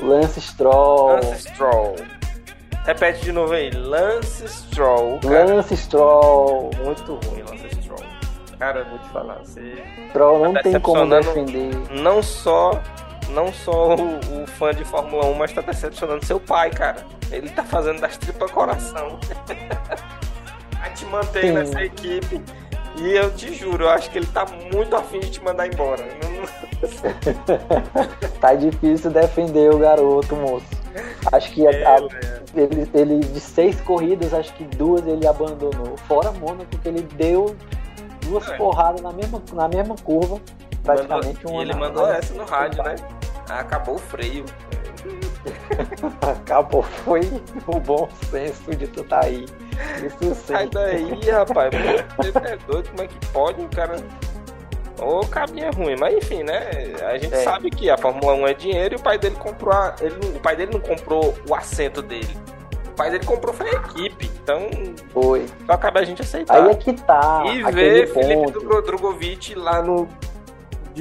Lance 0.01 0.41
Stroll. 0.41 1.17
Lance 1.17 1.49
Stroll. 1.49 1.97
Repete 2.89 3.23
de 3.23 3.33
novo 3.33 3.53
aí. 3.53 3.69
Lance 3.71 4.49
Stroll. 4.49 5.21
Cara. 5.21 5.45
Lance 5.45 5.77
Stroll. 5.77 6.71
Muito 6.83 7.17
ruim, 7.17 7.43
Lance 7.43 7.69
Stroll. 7.83 8.03
Cara, 8.59 8.79
eu 8.79 8.87
vou 8.87 8.99
te 8.99 9.09
falar. 9.11 9.35
Você 9.41 9.85
Stroll 10.09 10.39
não 10.39 10.55
tá 10.55 10.63
tem 10.63 10.81
como 10.81 11.07
defender. 11.07 11.71
Não 11.91 12.23
só, 12.23 12.81
não 13.29 13.53
só 13.53 13.95
o, 13.95 14.43
o, 14.43 14.47
fã 14.47 14.73
de 14.73 14.87
Fórmula 14.87 15.27
1, 15.27 15.35
mas 15.35 15.53
tá 15.53 15.61
decepcionando 15.61 16.25
seu 16.25 16.41
pai, 16.41 16.71
cara. 16.71 17.05
Ele 17.31 17.51
tá 17.51 17.63
fazendo 17.63 18.01
das 18.01 18.17
tripas 18.17 18.51
coração. 18.51 19.19
a 20.83 20.89
te 20.89 21.05
manter 21.05 21.43
Sim. 21.43 21.53
nessa 21.53 21.85
equipe. 21.85 22.43
E 22.97 23.13
eu 23.13 23.31
te 23.35 23.53
juro, 23.53 23.85
eu 23.85 23.91
acho 23.91 24.11
que 24.11 24.17
ele 24.17 24.27
tá 24.29 24.47
muito 24.73 24.97
afim 24.97 25.21
de 25.21 25.33
te 25.33 25.45
mandar 25.45 25.67
embora. 25.67 26.09
tá 28.41 28.55
difícil 28.55 29.11
defender 29.11 29.75
o 29.75 29.79
garoto, 29.79 30.35
moço. 30.35 30.78
Acho 31.33 31.53
que 31.53 31.67
é, 31.67 31.85
a, 31.85 31.97
a, 31.97 31.99
ele, 32.55 32.91
ele, 32.95 33.19
de 33.21 33.41
seis 33.41 33.81
corridas, 33.83 34.33
acho 34.35 34.53
que 34.55 34.65
duas 34.65 35.07
ele 35.07 35.27
abandonou. 35.27 35.97
Fora 36.07 36.33
Mônaco, 36.33 36.67
porque 36.71 36.89
ele 36.89 37.03
deu 37.03 37.55
duas 38.23 38.49
é. 38.49 38.57
porradas 38.57 39.01
na 39.01 39.13
mesma, 39.13 39.43
na 39.53 39.69
mesma 39.69 39.97
curva. 39.97 40.41
Praticamente 40.83 41.45
mandou, 41.45 41.53
uma. 41.53 41.63
E 41.63 41.65
ele 41.65 41.75
mandou 41.75 42.07
essa 42.09 42.35
no 42.35 42.45
rádio, 42.45 42.83
né? 42.83 42.97
Acabou 43.49 43.97
o 43.97 43.99
freio. 43.99 44.45
Acabou, 46.21 46.83
foi 46.83 47.21
o 47.67 47.81
bom 47.81 48.09
senso 48.31 48.71
de 48.77 48.87
tu 48.89 49.05
tá 49.05 49.21
aí. 49.25 49.47
Isso 50.05 50.35
sim. 50.35 50.53
Sai 50.53 50.69
daí, 50.69 51.31
rapaz. 51.31 51.71
Você 52.17 52.39
é 52.39 52.57
doido, 52.67 52.89
como 52.91 53.03
é 53.03 53.07
que 53.07 53.27
pode 53.33 53.61
um 53.61 53.69
cara. 53.69 53.97
Ô, 54.99 55.21
cabinho 55.27 55.67
é 55.67 55.71
ruim, 55.71 55.97
mas 55.99 56.15
enfim, 56.15 56.43
né? 56.43 56.61
A 57.07 57.19
gente 57.19 57.35
é. 57.35 57.43
sabe 57.43 57.71
que 57.71 57.89
a 57.89 57.97
Fórmula 57.97 58.35
1 58.35 58.47
é 58.49 58.55
dinheiro 58.55 58.95
e 58.95 58.97
o 58.97 59.01
pai 59.01 59.19
dele 59.19 59.37
comprou. 59.37 59.73
A... 59.73 59.95
Ele, 60.01 60.37
o 60.37 60.41
pai 60.41 60.57
dele 60.57 60.73
não 60.73 60.81
comprou 60.81 61.35
o 61.49 61.55
assento 61.55 62.03
dele. 62.03 62.37
O 62.89 62.91
pai 62.97 63.11
dele 63.11 63.25
comprou 63.25 63.55
foi 63.55 63.69
a 63.71 63.75
equipe. 63.75 64.31
Então. 64.43 64.69
Foi. 65.13 65.47
Só 65.67 65.77
cabe 65.77 66.01
a 66.01 66.05
gente 66.05 66.23
aceitar. 66.23 66.63
Aí 66.63 66.71
é 66.71 66.75
que 66.75 66.93
tá. 66.93 67.45
E 67.47 67.63
ver 67.71 68.13
Felipe 68.13 68.53
Drogovic 68.53 69.55
lá 69.55 69.83
no. 69.83 70.09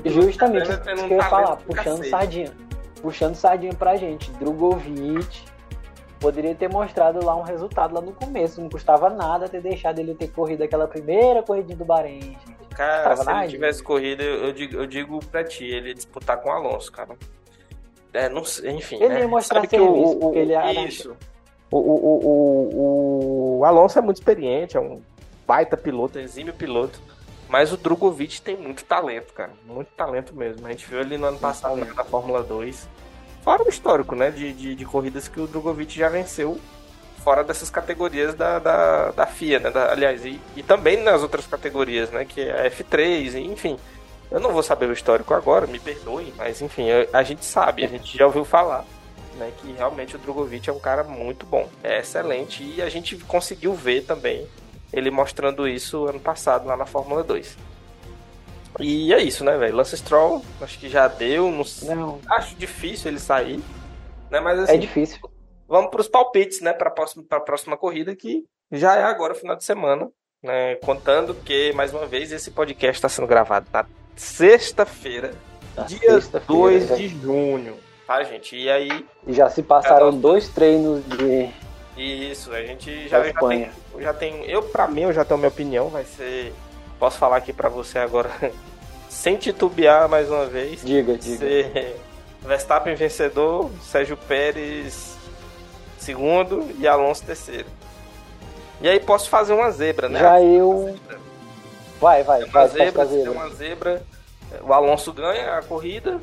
Justamente 0.05 0.69
isso 0.69 0.81
que 0.81 0.89
eu 0.89 1.07
ia 1.07 1.23
falar, 1.23 1.55
puxando 1.55 2.03
sardinha 2.05 2.53
puxando 3.01 3.35
sardinha 3.35 3.73
pra 3.73 3.95
gente. 3.95 4.31
Drogovic 4.31 5.45
poderia 6.19 6.55
ter 6.55 6.69
mostrado 6.69 7.23
lá 7.23 7.35
um 7.35 7.43
resultado 7.43 7.93
lá 7.93 8.01
no 8.01 8.11
começo. 8.11 8.61
Não 8.61 8.69
custava 8.69 9.09
nada 9.09 9.47
ter 9.47 9.61
deixado 9.61 9.99
ele 9.99 10.13
ter 10.15 10.27
corrido 10.29 10.63
aquela 10.63 10.87
primeira 10.87 11.43
corridinha 11.43 11.77
do 11.77 11.85
Bahrein. 11.85 12.21
Gente. 12.21 12.56
Cara, 12.77 13.17
se 13.17 13.29
ele 13.29 13.48
tivesse 13.48 13.81
corrido, 13.81 14.22
eu 14.22 14.53
digo, 14.53 14.77
eu 14.77 14.86
digo 14.86 15.19
pra 15.25 15.43
ti, 15.43 15.65
ele 15.65 15.89
ia 15.89 15.96
disputar 15.96 16.38
com 16.38 16.50
o 16.50 16.51
Alonso, 16.51 16.91
cara. 16.91 17.17
É, 18.13 18.29
não 18.29 18.46
sei, 18.46 18.72
enfim. 18.72 18.98
Ele 18.98 19.10
né? 19.10 19.19
ia 19.22 19.27
mostrar 19.27 19.62
Sabe 19.62 19.69
serviço, 19.69 19.91
que 19.91 20.25
o, 20.25 20.29
o, 20.29 20.36
ele 20.36 20.53
era... 20.53 20.72
Isso. 20.74 21.17
O, 21.72 21.77
o, 21.77 22.19
o, 22.77 23.60
o 23.60 23.65
Alonso 23.65 23.98
é 23.98 24.01
muito 24.01 24.17
experiente, 24.17 24.77
é 24.77 24.79
um 24.79 25.01
baita 25.46 25.75
piloto, 25.75 26.19
exímio 26.19 26.53
piloto. 26.53 27.01
Mas 27.50 27.72
o 27.74 27.77
Drogovic 27.77 28.41
tem 28.41 28.55
muito 28.55 28.84
talento, 28.84 29.34
cara. 29.34 29.53
Muito 29.65 29.88
talento 29.96 30.36
mesmo. 30.36 30.67
A 30.67 30.69
gente 30.69 30.86
viu 30.86 31.00
ele 31.00 31.17
no 31.17 31.27
ano 31.27 31.39
passado 31.39 31.77
na 31.77 32.03
Fórmula 32.03 32.43
2. 32.43 32.88
Fora 33.41 33.63
o 33.63 33.69
histórico, 33.69 34.15
né? 34.15 34.29
De, 34.29 34.51
de, 34.53 34.75
de, 34.75 34.86
corridas 34.86 35.27
que 35.27 35.39
o 35.39 35.48
Drogovic 35.48 35.98
já 35.98 36.10
venceu 36.10 36.60
fora 37.27 37.43
dessas 37.43 37.69
categorias 37.69 38.34
da, 38.36 38.57
da, 38.57 39.12
da 39.12 39.25
FIA, 39.25 39.60
né? 39.60 39.69
Da, 39.69 39.91
aliás, 39.91 40.25
e, 40.25 40.39
e, 40.55 40.63
também 40.63 41.03
nas 41.03 41.22
outras 41.22 41.46
categorias, 41.46 42.10
né? 42.10 42.24
Que 42.24 42.39
é 42.39 42.65
a 42.65 42.72
F3, 42.72 43.36
enfim. 43.36 43.77
Eu 44.31 44.39
não 44.39 44.53
vou 44.53 44.63
saber 44.63 44.88
o 44.88 44.93
histórico 44.93 45.34
agora, 45.34 45.67
me 45.67 45.77
perdoe, 45.77 46.34
mas 46.38 46.62
enfim, 46.62 46.88
a, 46.89 47.17
a 47.17 47.24
gente 47.24 47.43
sabe, 47.43 47.84
a 47.84 47.88
gente 47.89 48.17
já 48.17 48.25
ouviu 48.25 48.46
falar. 48.46 48.86
Né, 49.36 49.51
que 49.62 49.72
realmente 49.74 50.15
o 50.15 50.19
Drogovic 50.19 50.67
é 50.67 50.74
um 50.74 50.79
cara 50.79 51.03
muito 51.03 51.46
bom, 51.46 51.69
é 51.84 52.00
excelente 52.00 52.63
e 52.63 52.81
a 52.81 52.89
gente 52.89 53.15
conseguiu 53.17 53.75
ver 53.75 54.04
também 54.04 54.47
ele 54.91 55.12
mostrando 55.12 55.67
isso 55.67 56.08
ano 56.08 56.19
passado 56.19 56.65
lá 56.65 56.75
na 56.75 56.88
Fórmula 56.88 57.23
2. 57.23 57.56
E 58.80 59.13
é 59.13 59.21
isso, 59.21 59.43
né, 59.43 59.56
velho? 59.58 59.75
Lance 59.75 59.95
Stroll, 59.95 60.43
acho 60.60 60.80
que 60.80 60.89
já 60.89 61.08
deu. 61.08 61.51
Não... 61.51 61.95
não. 61.95 62.19
Acho 62.32 62.56
difícil 62.56 63.12
ele 63.12 63.19
sair. 63.19 63.60
Né? 64.32 64.39
Mas, 64.39 64.60
assim, 64.60 64.73
é 64.73 64.78
difícil. 64.78 65.19
Vamos 65.67 65.91
para 65.91 66.01
os 66.01 66.08
palpites, 66.08 66.62
né? 66.62 66.71
Para 66.71 66.88
a 66.88 66.91
próxima, 66.91 67.23
próxima 67.23 67.77
corrida, 67.77 68.15
que 68.15 68.45
já 68.71 68.95
é 68.95 69.03
agora, 69.03 69.36
final 69.36 69.56
de 69.56 69.63
semana. 69.63 70.10
Né? 70.41 70.75
Contando 70.75 71.34
que, 71.34 71.73
mais 71.73 71.93
uma 71.93 72.06
vez, 72.06 72.32
esse 72.32 72.51
podcast 72.51 72.97
está 72.97 73.10
sendo 73.10 73.27
gravado 73.27 73.67
na 73.73 73.86
sexta-feira, 74.15 75.34
dia 75.88 76.13
sexta 76.13 76.39
2 76.39 76.95
de 76.95 77.08
junho. 77.10 77.77
Tá, 78.06 78.23
gente? 78.23 78.56
E 78.56 78.69
aí. 78.69 79.06
E 79.25 79.34
já 79.34 79.49
se 79.49 79.62
passaram 79.62 80.17
dois 80.17 80.47
treinos 80.47 81.03
de 81.06 81.49
isso, 81.97 82.53
a 82.53 82.62
gente 82.62 83.08
já, 83.08 83.23
já 83.23 83.34
tem, 83.34 83.71
já 83.99 84.13
tem. 84.13 84.45
Eu, 84.45 84.62
pra 84.62 84.88
mim, 84.88 85.01
eu 85.01 85.13
já 85.13 85.25
tenho 85.25 85.39
minha 85.39 85.49
opinião. 85.49 85.89
Vai 85.89 86.06
ser. 86.06 86.53
Posso 86.99 87.17
falar 87.17 87.38
aqui 87.38 87.51
pra 87.51 87.69
você 87.69 87.97
agora, 87.97 88.30
sem 89.10 89.36
titubear 89.36 90.08
mais 90.08 90.30
uma 90.30 90.45
vez. 90.45 90.84
Diga, 90.84 91.17
diga. 91.17 91.38
Ser 91.38 91.99
Verstappen 92.41 92.95
vencedor, 92.95 93.69
Sérgio 93.82 94.15
Pérez 94.15 95.16
segundo 96.08 96.70
e 96.80 96.88
Alonso 96.88 97.26
terceiro. 97.26 97.67
E 98.80 98.88
aí 98.88 99.00
posso 99.00 99.30
fazer 99.30 99.54
uma 99.54 99.70
zebra, 99.72 100.08
né? 100.08 100.20
Já 100.20 100.41
eu. 100.41 100.96
Vai, 102.00 102.24
vai, 102.24 102.43
uma 102.43 102.52
vai. 102.52 102.67
Zebra, 102.70 103.06
zebra. 103.06 103.32
uma 103.32 103.50
zebra, 103.50 104.04
o 104.62 104.72
Alonso 104.72 105.12
ganha 105.12 105.58
a 105.58 105.62
corrida 105.62 106.20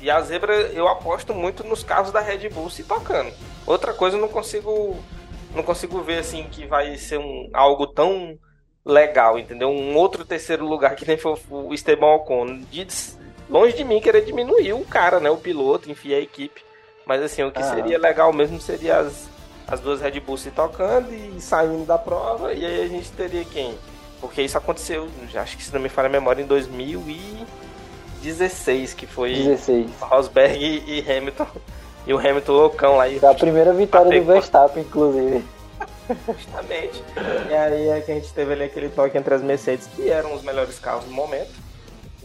e 0.00 0.08
a 0.08 0.20
zebra 0.22 0.54
eu 0.54 0.88
aposto 0.88 1.34
muito 1.34 1.64
nos 1.64 1.82
carros 1.82 2.10
da 2.10 2.20
Red 2.20 2.48
Bull 2.48 2.70
se 2.70 2.82
tocando. 2.82 3.30
Outra 3.66 3.92
coisa 3.92 4.16
eu 4.16 4.20
não 4.20 4.28
consigo 4.28 4.96
não 5.54 5.62
consigo 5.62 6.00
ver 6.00 6.18
assim 6.18 6.44
que 6.44 6.66
vai 6.66 6.96
ser 6.96 7.18
um 7.18 7.50
algo 7.52 7.86
tão 7.86 8.38
legal, 8.84 9.38
entendeu? 9.38 9.68
Um 9.68 9.96
outro 9.96 10.24
terceiro 10.24 10.64
lugar 10.64 10.94
que 10.96 11.06
nem 11.06 11.18
foi 11.18 11.36
o 11.50 11.74
Esteban 11.74 12.14
Ocon. 12.14 12.62
De, 12.70 12.86
longe 13.50 13.76
de 13.76 13.84
mim 13.84 14.00
querer 14.00 14.24
diminuir 14.24 14.72
o 14.72 14.84
cara, 14.84 15.18
né, 15.18 15.28
o 15.28 15.36
piloto, 15.36 15.90
enfim, 15.90 16.14
a 16.14 16.20
equipe. 16.20 16.64
Mas 17.06 17.22
assim, 17.22 17.42
o 17.44 17.52
que 17.52 17.60
ah. 17.60 17.74
seria 17.74 17.98
legal 17.98 18.32
mesmo 18.32 18.60
seria 18.60 18.98
as, 18.98 19.28
as 19.68 19.78
duas 19.78 20.00
Red 20.00 20.18
Bull 20.18 20.36
se 20.36 20.50
tocando 20.50 21.14
e 21.14 21.40
saindo 21.40 21.86
da 21.86 21.96
prova, 21.96 22.52
e 22.52 22.66
aí 22.66 22.82
a 22.82 22.88
gente 22.88 23.12
teria 23.12 23.44
quem? 23.44 23.78
Porque 24.20 24.42
isso 24.42 24.58
aconteceu, 24.58 25.06
acho 25.36 25.56
que 25.56 25.62
se 25.62 25.72
não 25.72 25.80
me 25.80 25.88
falha 25.88 26.08
a 26.08 26.10
memória, 26.10 26.42
em 26.42 26.46
2016, 26.46 28.94
que 28.94 29.06
foi 29.06 29.34
16. 29.34 29.88
Rosberg 30.00 30.82
e 30.84 30.98
Hamilton 31.08 31.46
e 32.08 32.12
o 32.12 32.18
Hamilton 32.18 32.52
loucão 32.52 32.96
lá. 32.96 33.08
E... 33.08 33.24
a 33.24 33.34
primeira 33.34 33.72
vitória 33.72 34.20
do 34.20 34.26
Verstappen, 34.26 34.82
inclusive. 34.82 35.44
Justamente. 36.38 37.04
E 37.50 37.54
aí 37.54 37.88
é 37.88 38.00
que 38.00 38.10
a 38.10 38.14
gente 38.14 38.32
teve 38.32 38.52
ali 38.52 38.64
aquele 38.64 38.88
toque 38.88 39.16
entre 39.16 39.32
as 39.32 39.42
Mercedes, 39.42 39.88
que 39.94 40.08
eram 40.08 40.34
os 40.34 40.42
melhores 40.42 40.80
carros 40.80 41.06
no 41.06 41.12
momento. 41.12 41.65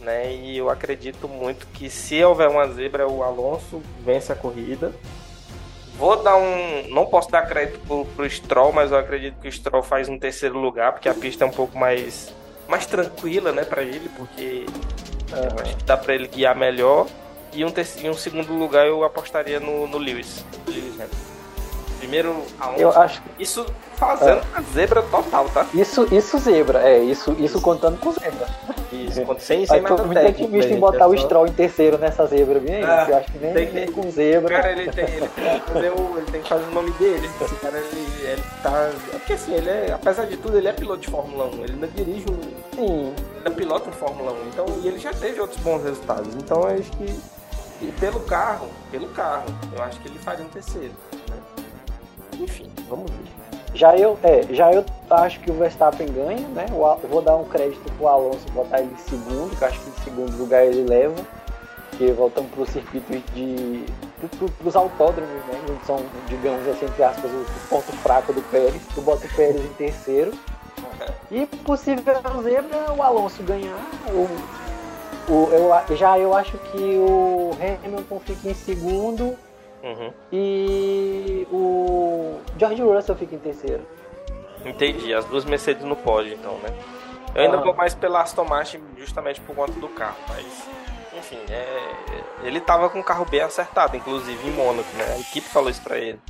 Né? 0.02 0.34
E 0.34 0.58
eu 0.58 0.68
acredito 0.68 1.28
muito 1.28 1.66
que 1.68 1.88
se 1.88 2.22
houver 2.24 2.48
uma 2.48 2.66
zebra, 2.68 3.06
o 3.06 3.22
Alonso 3.22 3.80
vence 4.04 4.32
a 4.32 4.36
corrida. 4.36 4.92
Vou 5.94 6.20
dar 6.20 6.36
um. 6.36 6.88
Não 6.88 7.06
posso 7.06 7.30
dar 7.30 7.46
crédito 7.46 7.78
pro, 7.86 8.04
pro 8.04 8.28
Stroll, 8.28 8.72
mas 8.72 8.90
eu 8.90 8.98
acredito 8.98 9.40
que 9.40 9.48
o 9.48 9.52
Stroll 9.52 9.82
faz 9.82 10.08
um 10.08 10.18
terceiro 10.18 10.58
lugar, 10.58 10.92
porque 10.92 11.08
a 11.08 11.14
pista 11.14 11.44
é 11.44 11.46
um 11.46 11.52
pouco 11.52 11.78
mais, 11.78 12.34
mais 12.68 12.86
tranquila, 12.86 13.52
né, 13.52 13.64
pra 13.64 13.82
ele, 13.82 14.08
porque 14.16 14.66
uhum. 15.30 15.62
acho 15.62 15.76
que 15.76 15.84
dá 15.84 15.96
pra 15.96 16.14
ele 16.14 16.26
guiar 16.26 16.56
melhor. 16.56 17.06
E 17.52 17.64
um, 17.64 17.70
terceiro, 17.70 18.10
um 18.10 18.14
segundo 18.14 18.52
lugar 18.54 18.86
eu 18.86 19.04
apostaria 19.04 19.60
no, 19.60 19.86
no 19.86 19.98
Lewis. 19.98 20.44
Lewis 20.66 20.96
Primeiro 22.02 22.44
a 22.58 22.72
Eu 22.76 22.90
acho 22.90 23.22
Isso 23.38 23.64
fazendo 23.94 24.38
é. 24.38 24.58
a 24.58 24.60
zebra 24.74 25.02
total, 25.02 25.48
tá? 25.50 25.64
Isso, 25.72 26.12
isso 26.12 26.36
zebra, 26.38 26.80
é, 26.82 26.98
isso, 26.98 27.36
isso 27.38 27.60
contando 27.60 27.96
com 28.00 28.10
zebra. 28.10 28.48
Isso, 28.90 29.24
sem, 29.38 29.64
sem 29.64 29.80
nada 29.80 30.02
muito 30.02 30.18
otimista 30.18 30.72
em 30.72 30.80
botar 30.80 31.06
o 31.06 31.16
Stroll 31.16 31.46
em 31.46 31.52
terceiro 31.52 31.96
nessa 31.98 32.26
zebra, 32.26 32.58
bem 32.58 32.82
ah, 32.82 33.06
eu 33.08 33.16
acho 33.18 33.30
que 33.30 33.38
nem, 33.38 33.54
tem, 33.54 33.72
nem 33.72 33.92
com 33.92 34.10
zebra. 34.10 34.56
Cara, 34.56 34.72
ele 34.72 34.90
tem, 34.90 35.04
ele 35.04 35.28
tem, 35.28 35.60
que 35.60 35.70
fazer 35.72 35.92
o, 35.92 36.18
ele 36.18 36.26
tem 36.32 36.42
que 36.42 36.48
fazer 36.48 36.64
o 36.64 36.70
nome 36.72 36.90
dele. 36.92 37.30
Esse 37.40 37.54
cara, 37.54 37.78
ele, 37.78 38.08
ele 38.24 38.42
tá. 38.64 38.90
É 39.14 39.18
porque 39.18 39.32
assim, 39.34 39.54
ele 39.54 39.70
é, 39.70 39.92
apesar 39.92 40.24
de 40.24 40.36
tudo, 40.38 40.58
ele 40.58 40.66
é 40.66 40.72
piloto 40.72 41.02
de 41.02 41.08
Fórmula 41.08 41.44
1. 41.54 41.62
Ele 41.62 41.76
não 41.76 41.88
dirige 41.88 42.26
um. 42.28 42.40
Sim. 42.74 43.14
Ele 43.36 43.46
é 43.46 43.50
piloto 43.50 43.88
de 43.88 43.96
Fórmula 43.96 44.32
1. 44.32 44.48
Então, 44.48 44.66
e 44.82 44.88
ele 44.88 44.98
já 44.98 45.14
teve 45.14 45.40
outros 45.40 45.60
bons 45.60 45.84
resultados. 45.84 46.34
Então 46.34 46.64
acho 46.64 46.90
que 46.90 47.14
e 47.82 47.90
pelo 47.98 48.20
carro, 48.20 48.68
pelo 48.92 49.08
carro, 49.08 49.46
eu 49.76 49.82
acho 49.82 49.98
que 50.00 50.08
ele 50.08 50.18
faria 50.20 50.44
um 50.44 50.48
terceiro. 50.48 50.94
Enfim, 52.42 52.70
vamos 52.88 53.10
ver. 53.10 53.32
Já 53.74 53.96
eu, 53.96 54.18
é, 54.22 54.42
já 54.52 54.70
eu 54.72 54.84
acho 55.10 55.40
que 55.40 55.50
o 55.50 55.54
Verstappen 55.54 56.06
ganha, 56.12 56.46
né? 56.48 56.66
Eu 56.70 57.08
vou 57.08 57.22
dar 57.22 57.36
um 57.36 57.44
crédito 57.44 57.90
pro 57.96 58.06
Alonso, 58.06 58.46
botar 58.52 58.80
ele 58.80 58.92
em 58.92 59.08
segundo, 59.08 59.56
que 59.56 59.64
acho 59.64 59.80
que 59.80 59.88
em 59.88 60.04
segundo 60.04 60.36
lugar 60.36 60.66
ele 60.66 60.84
leva. 60.84 61.14
Porque 61.88 62.12
voltamos 62.12 62.50
pro 62.50 62.66
circuito 62.66 63.12
de. 63.34 63.84
Pro, 64.38 64.50
pros 64.50 64.76
autódromos, 64.76 65.30
né? 65.46 65.78
Que 65.80 65.86
são, 65.86 66.04
digamos 66.26 66.66
assim, 66.68 66.84
entre 66.84 67.02
aspas, 67.02 67.30
o, 67.30 67.68
ponto 67.68 67.92
fraco 67.98 68.32
do 68.32 68.42
Pérez. 68.50 68.82
Tu 68.94 69.00
bota 69.00 69.26
o 69.26 69.34
Pérez 69.34 69.64
em 69.64 69.74
terceiro. 69.74 70.32
E 71.30 71.46
possível 71.46 72.14
zebra 72.42 72.92
o 72.92 73.02
Alonso 73.02 73.42
ganhar, 73.42 73.78
ou 74.14 74.28
o, 75.28 75.48
eu, 75.52 75.96
já 75.96 76.18
eu 76.18 76.34
acho 76.34 76.58
que 76.58 76.98
o 76.98 77.52
Hamilton 77.84 78.20
fica 78.20 78.50
em 78.50 78.54
segundo 78.54 79.36
uhum. 79.82 80.12
e 80.32 81.46
o 81.50 82.40
George 82.58 82.82
Russell 82.82 83.16
fica 83.16 83.34
em 83.34 83.38
terceiro. 83.38 83.86
Entendi, 84.64 85.12
as 85.12 85.24
duas 85.24 85.44
Mercedes 85.44 85.84
no 85.84 85.96
pódio, 85.96 86.34
então, 86.34 86.58
né? 86.58 86.68
Eu 87.34 87.42
ainda 87.42 87.58
ah. 87.58 87.62
vou 87.62 87.74
mais 87.74 87.94
pela 87.94 88.22
Aston 88.22 88.44
Martin 88.44 88.80
justamente 88.96 89.40
por 89.40 89.56
conta 89.56 89.72
do 89.72 89.88
carro, 89.88 90.18
mas 90.28 90.46
enfim, 91.16 91.38
é, 91.50 91.94
ele 92.42 92.60
tava 92.60 92.90
com 92.90 93.00
o 93.00 93.04
carro 93.04 93.24
bem 93.24 93.40
acertado, 93.40 93.96
inclusive 93.96 94.48
em 94.48 94.52
Mônaco, 94.52 94.88
né? 94.96 95.04
A 95.14 95.18
equipe 95.20 95.48
falou 95.48 95.70
isso 95.70 95.82
pra 95.82 95.96
ele. 95.98 96.20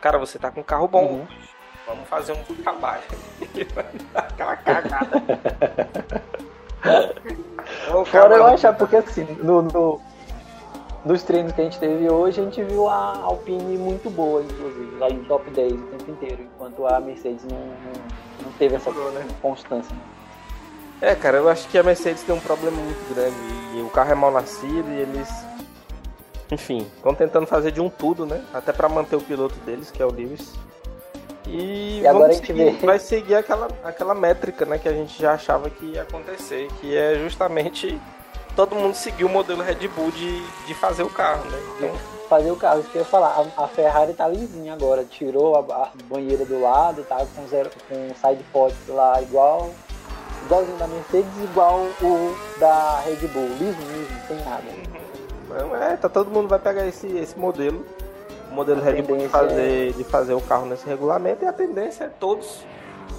Cara, 0.00 0.18
você 0.18 0.38
tá 0.38 0.50
com 0.50 0.60
um 0.60 0.64
carro 0.64 0.86
bom. 0.86 1.04
Uhum. 1.04 1.26
Vamos 1.86 2.08
fazer 2.08 2.32
um 2.32 2.54
trabalho. 2.62 3.02
Aquela 4.14 4.56
cagada. 4.56 5.22
Fora 8.06 8.36
eu 8.36 8.46
achar, 8.46 8.74
porque 8.74 8.96
assim, 8.96 9.24
no, 9.42 9.62
no, 9.62 10.00
nos 11.04 11.22
treinos 11.22 11.52
que 11.52 11.60
a 11.60 11.64
gente 11.64 11.78
teve 11.78 12.10
hoje, 12.10 12.40
a 12.40 12.44
gente 12.44 12.62
viu 12.62 12.88
a 12.88 13.18
Alpine 13.18 13.76
muito 13.76 14.08
boa, 14.08 14.42
inclusive, 14.42 14.96
lá 14.96 15.08
em 15.10 15.22
top 15.24 15.50
10 15.50 15.72
o 15.72 15.76
tempo 15.76 16.10
inteiro, 16.10 16.42
enquanto 16.42 16.86
a 16.86 16.98
Mercedes 16.98 17.44
não, 17.44 17.58
não, 17.58 18.44
não 18.44 18.52
teve 18.58 18.76
essa 18.76 18.90
né? 18.90 19.26
constância. 19.42 19.94
É, 21.00 21.14
cara, 21.14 21.36
eu 21.36 21.48
acho 21.48 21.68
que 21.68 21.76
a 21.76 21.82
Mercedes 21.82 22.22
tem 22.22 22.34
um 22.34 22.40
problema 22.40 22.76
muito 22.78 23.14
grande. 23.14 23.36
E 23.74 23.82
o 23.82 23.90
carro 23.90 24.12
é 24.12 24.14
mal 24.14 24.30
nascido 24.30 24.88
e 24.90 25.00
eles. 25.00 25.28
Enfim, 26.50 26.86
estão 26.96 27.14
tentando 27.14 27.46
fazer 27.46 27.72
de 27.72 27.80
um 27.80 27.90
tudo, 27.90 28.24
né? 28.24 28.42
Até 28.54 28.72
para 28.72 28.88
manter 28.88 29.16
o 29.16 29.20
piloto 29.20 29.54
deles, 29.66 29.90
que 29.90 30.02
é 30.02 30.06
o 30.06 30.12
Lewis. 30.12 30.54
E, 31.46 32.00
e 32.00 32.06
agora 32.06 32.30
a 32.30 32.34
gente 32.34 32.46
seguir, 32.46 32.70
vê. 32.70 32.86
vai 32.86 32.98
seguir 32.98 33.34
aquela, 33.34 33.68
aquela 33.82 34.14
métrica, 34.14 34.64
né, 34.64 34.78
que 34.78 34.88
a 34.88 34.92
gente 34.92 35.20
já 35.20 35.34
achava 35.34 35.68
que 35.68 35.84
ia 35.84 36.02
acontecer, 36.02 36.68
que 36.80 36.96
é 36.96 37.16
justamente 37.16 38.00
todo 38.54 38.74
mundo 38.74 38.94
seguir 38.94 39.24
o 39.24 39.28
modelo 39.28 39.62
Red 39.62 39.88
Bull 39.88 40.10
de, 40.10 40.46
de 40.66 40.74
fazer 40.74 41.02
o 41.02 41.10
carro, 41.10 41.44
né? 41.50 41.58
Então... 41.76 42.14
Fazer 42.28 42.50
o 42.50 42.56
carro, 42.56 42.80
isso 42.80 42.88
que 42.88 42.96
eu 42.96 43.02
ia 43.02 43.06
falar. 43.06 43.46
A, 43.56 43.64
a 43.64 43.68
Ferrari 43.68 44.14
tá 44.14 44.26
lisinha 44.26 44.72
agora, 44.72 45.04
tirou 45.04 45.56
a, 45.56 45.82
a, 45.82 45.90
banheira 46.08 46.44
do 46.44 46.60
lado, 46.60 47.04
tá 47.04 47.24
com 47.36 47.46
zero, 47.46 47.70
com 47.88 48.14
side 48.14 48.42
pod 48.52 48.74
lá 48.88 49.20
igual 49.20 49.70
igualzinho 50.44 50.76
da 50.76 50.86
Mercedes, 50.86 51.30
igual 51.42 51.80
o 52.02 52.36
da 52.58 53.00
Red 53.00 53.26
Bull, 53.28 53.48
liso 53.58 53.78
mesmo, 53.78 54.26
sem 54.26 54.36
nada. 54.44 54.64
Não, 55.48 55.76
é, 55.76 55.96
tá, 55.96 56.08
todo 56.08 56.30
mundo 56.30 56.48
vai 56.48 56.58
pegar 56.58 56.86
esse, 56.86 57.06
esse 57.06 57.38
modelo, 57.38 57.84
o 58.50 58.54
modelo 58.54 58.80
a 58.80 58.84
Red 58.84 59.02
Bull 59.02 59.18
de 59.18 59.28
fazer, 59.28 59.90
é... 59.90 59.92
de 59.92 60.04
fazer 60.04 60.34
o 60.34 60.40
carro 60.40 60.66
nesse 60.66 60.86
regulamento 60.86 61.44
e 61.44 61.48
a 61.48 61.52
tendência 61.52 62.04
é 62.04 62.08
todos 62.08 62.64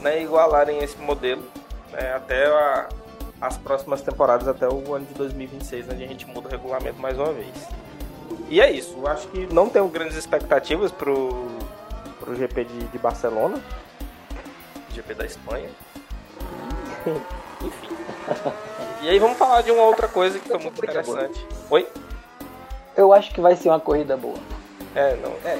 né, 0.01 0.21
igualarem 0.21 0.83
esse 0.83 0.97
modelo 0.97 1.43
né, 1.91 2.13
até 2.15 2.45
a, 2.47 2.89
as 3.45 3.57
próximas 3.57 4.01
temporadas, 4.01 4.47
até 4.47 4.67
o 4.67 4.93
ano 4.93 5.05
de 5.05 5.13
2026, 5.13 5.89
onde 5.89 6.03
a 6.03 6.07
gente 6.07 6.25
muda 6.27 6.47
o 6.47 6.51
regulamento 6.51 6.99
mais 6.99 7.17
uma 7.17 7.31
vez. 7.31 7.53
E 8.49 8.59
é 8.59 8.71
isso, 8.71 8.95
eu 8.97 9.07
acho 9.07 9.27
que 9.27 9.45
não 9.53 9.69
tenho 9.69 9.87
grandes 9.87 10.17
expectativas 10.17 10.91
pro, 10.91 11.47
pro 12.19 12.35
GP 12.35 12.65
de, 12.65 12.79
de 12.87 12.97
Barcelona, 12.97 13.61
GP 14.91 15.13
da 15.13 15.25
Espanha. 15.25 15.69
Enfim. 17.61 17.95
E 19.01 19.09
aí 19.09 19.19
vamos 19.19 19.37
falar 19.37 19.61
de 19.61 19.71
uma 19.71 19.83
outra 19.83 20.07
coisa 20.07 20.39
que 20.39 20.47
foi 20.47 20.57
muito 20.57 20.83
interessante. 20.83 21.45
Oi? 21.69 21.87
Eu 22.97 23.13
acho 23.13 23.31
que 23.31 23.41
vai 23.41 23.55
ser 23.55 23.69
uma 23.69 23.79
corrida 23.79 24.17
boa. 24.17 24.37
É, 24.95 25.15
não, 25.17 25.31
é. 25.43 25.59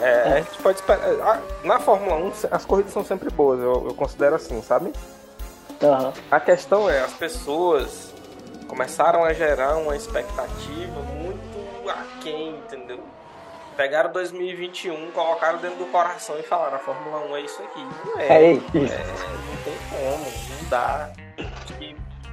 É, 0.00 0.22
a 0.32 0.40
gente 0.40 0.58
pode 0.58 0.78
esperar. 0.78 1.00
Ah, 1.22 1.40
na 1.64 1.78
Fórmula 1.78 2.16
1, 2.16 2.32
as 2.50 2.64
corridas 2.64 2.92
são 2.92 3.04
sempre 3.04 3.30
boas, 3.30 3.60
eu, 3.60 3.86
eu 3.88 3.94
considero 3.94 4.34
assim, 4.34 4.60
sabe? 4.60 4.92
Uhum. 5.84 6.12
A 6.30 6.40
questão 6.40 6.88
é, 6.88 7.00
as 7.00 7.12
pessoas 7.12 8.14
começaram 8.66 9.24
a 9.24 9.32
gerar 9.32 9.76
uma 9.76 9.96
expectativa 9.96 11.00
muito 11.02 11.88
aquém, 11.88 12.56
entendeu? 12.56 13.00
Pegaram 13.76 14.12
2021, 14.12 15.10
colocaram 15.10 15.58
dentro 15.58 15.78
do 15.78 15.86
coração 15.86 16.38
e 16.38 16.42
falaram: 16.42 16.76
a 16.76 16.78
Fórmula 16.78 17.26
1 17.30 17.36
é 17.36 17.40
isso 17.40 17.62
aqui. 17.62 17.80
Não 18.04 18.20
é. 18.20 18.28
É 18.28 18.52
isso. 18.52 18.64
É, 18.76 18.80
não 18.80 19.62
tem 19.64 19.74
como, 19.90 20.24
não 20.62 20.68
dá. 20.68 21.12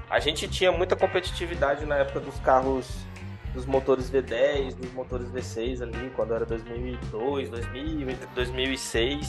A 0.09 0.19
gente 0.19 0.47
tinha 0.47 0.71
muita 0.71 0.95
competitividade 0.95 1.85
na 1.85 1.95
época 1.95 2.19
dos 2.19 2.37
carros, 2.41 2.85
dos 3.53 3.65
motores 3.65 4.11
V10, 4.11 4.75
dos 4.75 4.91
motores 4.93 5.29
V6 5.29 5.81
ali, 5.81 6.11
quando 6.15 6.33
era 6.33 6.45
2002, 6.45 7.49
2000, 7.49 8.17
2006. 8.35 9.27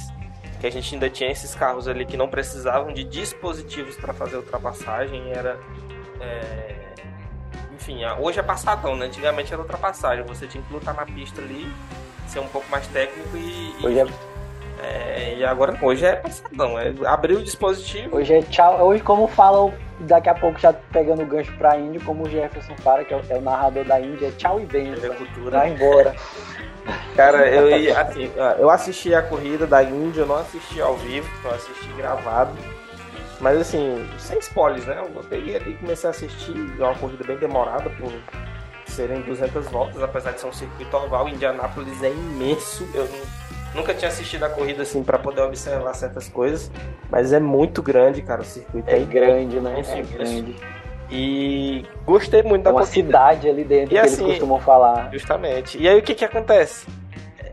Que 0.63 0.69
a 0.69 0.71
gente 0.71 0.95
ainda 0.95 1.11
tinha 1.11 1.29
esses 1.29 1.57
carros 1.57 1.89
ali 1.89 2.07
que 2.07 2.17
não 2.17 2.29
precisavam 2.29 2.93
de 2.93 3.03
dispositivos 3.03 3.97
para 3.97 4.15
fazer 4.15 4.37
ultrapassagem. 4.37 5.33
Era. 5.33 5.59
É, 6.21 6.95
enfim, 7.75 8.05
hoje 8.21 8.39
é 8.39 8.45
passadão, 8.45 8.95
né? 8.95 9.07
Antigamente 9.07 9.53
era 9.53 9.61
ultrapassagem. 9.61 10.25
Você 10.25 10.47
tinha 10.47 10.63
que 10.63 10.73
lutar 10.73 10.95
na 10.95 11.05
pista 11.05 11.41
ali, 11.41 11.67
ser 12.29 12.39
um 12.39 12.47
pouco 12.47 12.71
mais 12.71 12.87
técnico 12.87 13.37
e. 13.37 13.75
Hoje 13.85 13.99
é... 13.99 14.32
É, 14.83 15.37
e 15.37 15.45
agora, 15.45 15.79
hoje 15.81 16.05
é 16.05 16.17
passadão. 16.17 16.79
É 16.79 16.93
abrir 17.07 17.35
o 17.35 17.43
dispositivo. 17.43 18.17
Hoje 18.17 18.35
é 18.35 18.43
tchau. 18.43 18.85
Hoje, 18.85 19.03
como 19.03 19.29
falam, 19.29 19.73
daqui 20.01 20.29
a 20.29 20.35
pouco 20.35 20.59
já 20.59 20.73
pegando 20.73 21.23
o 21.23 21.27
gancho 21.27 21.53
pra 21.57 21.79
Índia, 21.79 22.01
como 22.05 22.25
o 22.25 22.29
Jefferson 22.29 22.75
fala, 22.79 23.05
que 23.05 23.15
é 23.15 23.17
o, 23.17 23.23
é 23.29 23.37
o 23.37 23.41
narrador 23.41 23.85
da 23.85 24.01
Índia, 24.01 24.27
é 24.27 24.31
tchau 24.33 24.61
e 24.61 24.67
bem. 24.67 24.93
Vai 25.51 25.71
embora. 25.71 26.15
Cara, 27.15 27.49
eu, 27.49 27.97
assim, 27.97 28.31
eu 28.59 28.69
assisti 28.69 29.15
a 29.15 29.23
corrida 29.23 29.67
da 29.67 29.85
Índia, 29.85 30.23
eu 30.23 30.27
não 30.27 30.37
assisti 30.37 30.81
ao 30.81 30.97
vivo, 30.97 31.29
eu 31.45 31.51
assisti 31.53 31.93
gravado. 31.97 32.53
Mas 33.41 33.61
assim, 33.61 34.09
sem 34.19 34.39
spoilers, 34.39 34.87
né? 34.87 35.01
Eu 35.01 35.23
peguei 35.25 35.57
ali 35.57 35.73
e 35.73 35.75
comecei 35.75 36.09
a 36.09 36.11
assistir. 36.11 36.55
É 36.79 36.83
uma 36.83 36.95
corrida 36.95 37.25
bem 37.25 37.37
demorada 37.37 37.91
por 37.91 38.13
serem 38.87 39.21
200 39.23 39.67
voltas, 39.67 40.03
apesar 40.03 40.33
de 40.33 40.41
ser 40.41 40.47
um 40.47 40.53
circuito 40.53 40.97
oval. 40.97 41.29
Indianápolis 41.29 42.03
é 42.03 42.11
imenso. 42.11 42.89
Eu 42.95 43.09
nunca 43.75 43.95
tinha 43.95 44.09
assistido 44.09 44.45
a 44.45 44.49
corrida 44.49 44.83
assim 44.83 45.03
para 45.03 45.19
poder 45.19 45.43
observar 45.43 45.95
certas 45.95 46.29
coisas, 46.29 46.71
mas 47.11 47.33
é 47.33 47.41
muito 47.41 47.83
grande, 47.83 48.23
cara. 48.23 48.43
O 48.43 48.45
circuito 48.45 48.91
é, 48.91 49.01
é 49.01 49.05
grande, 49.05 49.61
né? 49.61 49.83
É 49.87 50.03
grande. 50.03 50.57
E 51.11 51.85
gostei 52.07 52.43
muito 52.43 52.63
da 52.63 52.71
Uma 52.71 52.81
corrida. 52.81 53.07
cidade 53.07 53.49
ali 53.49 53.65
dentro 53.65 53.95
e, 53.95 53.99
que 53.99 53.99
assim, 53.99 54.25
eles 54.25 54.35
costumam 54.35 54.59
falar. 54.61 55.11
Justamente. 55.13 55.79
E 55.79 55.89
aí 55.89 55.99
o 55.99 56.03
que 56.03 56.15
que 56.15 56.25
acontece? 56.25 56.87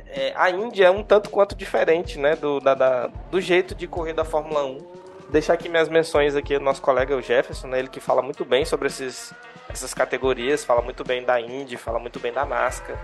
É, 0.07 0.33
a 0.35 0.49
Índia 0.49 0.85
é 0.85 0.91
um 0.91 1.03
tanto 1.03 1.29
quanto 1.29 1.55
diferente, 1.55 2.17
né, 2.17 2.35
do, 2.35 2.59
da, 2.59 2.73
da, 2.73 3.09
do 3.29 3.39
jeito 3.39 3.75
de 3.75 3.85
correr 3.85 4.13
da 4.13 4.25
Fórmula 4.25 4.65
1 4.65 4.99
deixar 5.29 5.53
aqui 5.53 5.69
minhas 5.69 5.87
menções 5.87 6.35
aqui 6.35 6.57
do 6.57 6.63
nosso 6.63 6.81
colega 6.81 7.15
o 7.15 7.21
Jefferson, 7.21 7.67
né? 7.67 7.79
Ele 7.79 7.87
que 7.87 7.99
fala 7.99 8.21
muito 8.21 8.43
bem 8.43 8.65
sobre 8.65 8.87
esses, 8.87 9.33
essas 9.69 9.93
categorias, 9.93 10.65
fala 10.65 10.81
muito 10.81 11.03
bem 11.03 11.23
da 11.23 11.39
Indy, 11.39 11.77
fala 11.77 11.99
muito 11.99 12.19
bem 12.19 12.33
da 12.33 12.45
NASCAR, 12.45 12.97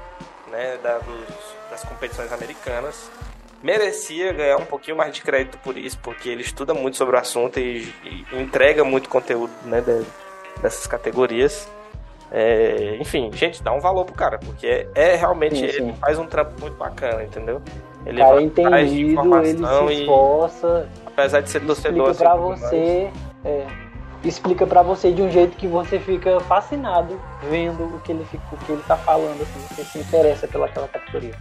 né? 0.52 0.78
Da, 0.82 0.98
dos, 1.00 1.56
das 1.70 1.84
competições 1.84 2.32
americanas. 2.32 3.10
Merecia 3.64 4.32
ganhar 4.34 4.58
um 4.58 4.66
pouquinho 4.66 4.98
mais 4.98 5.14
de 5.14 5.22
crédito 5.22 5.58
por 5.60 5.78
isso, 5.78 5.98
porque 6.04 6.30
ele 6.30 6.42
estuda 6.42 6.74
muito 6.74 6.98
sobre 6.98 7.16
o 7.16 7.20
assunto 7.20 7.60
e, 7.60 7.92
e 8.04 8.26
entrega 8.40 8.84
muito 8.84 9.10
conteúdo, 9.10 9.52
né? 9.66 9.82
De, 9.82 10.06
dessas 10.62 10.86
categorias. 10.88 11.68
É, 12.32 12.98
enfim, 13.00 13.32
gente, 13.34 13.62
dá 13.62 13.72
um 13.72 13.80
valor 13.80 14.04
pro 14.04 14.16
cara, 14.16 14.40
porque 14.40 14.68
é, 14.68 14.88
é 14.96 15.16
realmente 15.16 15.58
sim, 15.58 15.72
sim. 15.72 15.84
ele 15.84 15.94
faz 15.94 16.18
um 16.18 16.26
trampo 16.26 16.60
muito 16.60 16.76
bacana, 16.76 17.24
entendeu? 17.24 17.62
Ele 18.06 18.18
cara, 18.18 18.42
entendido, 18.42 19.38
ele 19.38 19.58
se 19.58 20.02
esforça. 20.02 20.90
E 21.04 21.08
apesar 21.08 21.42
de 21.42 21.50
ser 21.50 21.62
torcedor. 21.62 22.16
Pra 22.16 22.36
você. 22.36 23.10
É, 23.44 23.66
explica 24.28 24.66
para 24.66 24.82
você 24.82 25.12
de 25.12 25.22
um 25.22 25.30
jeito 25.30 25.56
que 25.58 25.68
você 25.68 26.00
fica 26.00 26.40
fascinado 26.42 27.20
vendo 27.50 27.84
o 27.84 28.00
que 28.02 28.12
ele, 28.12 28.26
o 28.52 28.58
que 28.58 28.72
ele 28.72 28.84
tá 28.88 28.98
falando, 28.98 29.42
assim, 29.42 29.60
você 29.70 29.84
se 29.84 30.00
interessa 30.00 30.48
pelaquela 30.48 30.88
categoria. 30.88 31.34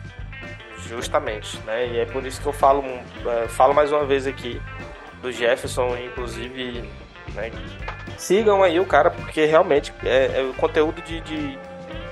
Justamente, 0.79 1.59
né? 1.61 1.87
E 1.87 1.99
é 1.99 2.05
por 2.05 2.27
isso 2.27 2.41
que 2.41 2.47
eu 2.47 2.53
falo, 2.53 2.85
é, 2.85 3.49
falo 3.49 3.75
mais 3.75 3.91
uma 3.91 4.05
vez 4.05 4.27
aqui 4.27 4.61
do 5.23 5.33
Jefferson, 5.33 5.97
inclusive, 5.97 6.89
né? 7.35 7.51
Sigam 8.19 8.63
aí 8.63 8.79
o 8.79 8.85
cara, 8.85 9.11
porque 9.11 9.45
realmente 9.47 9.93
é, 10.05 10.41
é 10.41 10.43
o 10.43 10.53
conteúdo 10.55 11.01
de, 11.01 11.21
de, 11.23 11.59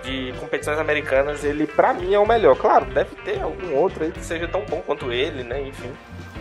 de, 0.02 0.32
competições 0.38 0.78
americanas, 0.78 1.44
ele 1.44 1.66
para 1.66 1.92
mim 1.92 2.14
é 2.14 2.18
o 2.18 2.26
melhor. 2.26 2.56
Claro, 2.56 2.87
deve 2.87 3.14
ter 3.16 3.42
algum 3.42 3.74
outro 3.74 4.04
aí 4.04 4.11
que 4.11 4.24
seja 4.24 4.48
tão 4.48 4.62
bom 4.62 4.82
quanto 4.85 5.12
ele, 5.12 5.44
né? 5.44 5.61
Enfim. 5.61 5.92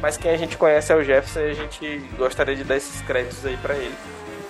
Mas 0.02 0.18
quem 0.18 0.32
a 0.32 0.38
gente 0.38 0.58
conhece 0.58 0.92
é 0.92 0.96
o 0.96 1.04
Jefferson 1.04 1.42
e 1.42 1.52
a 1.52 1.54
gente 1.54 1.98
gostaria 2.18 2.56
de 2.56 2.64
dar 2.64 2.78
esses 2.78 3.02
créditos 3.02 3.46
aí 3.46 3.58
para 3.58 3.76
ele. 3.76 3.94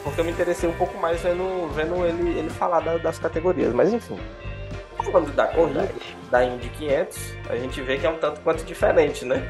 Porque 0.03 0.19
eu 0.19 0.25
me 0.25 0.31
interessei 0.31 0.69
um 0.69 0.73
pouco 0.73 0.97
mais 0.97 1.21
vendo, 1.21 1.69
vendo 1.73 2.05
ele, 2.05 2.39
ele 2.39 2.49
falar 2.49 2.79
da, 2.79 2.97
das 2.97 3.19
categorias. 3.19 3.73
Mas 3.73 3.93
enfim. 3.93 4.19
Falando 4.97 5.31
da 5.33 5.47
corrida, 5.47 5.89
da 6.29 6.43
Indy 6.43 6.69
500, 6.69 7.33
a 7.49 7.55
gente 7.55 7.81
vê 7.81 7.97
que 7.97 8.05
é 8.05 8.09
um 8.09 8.17
tanto 8.17 8.39
quanto 8.41 8.63
diferente, 8.63 9.25
né? 9.25 9.47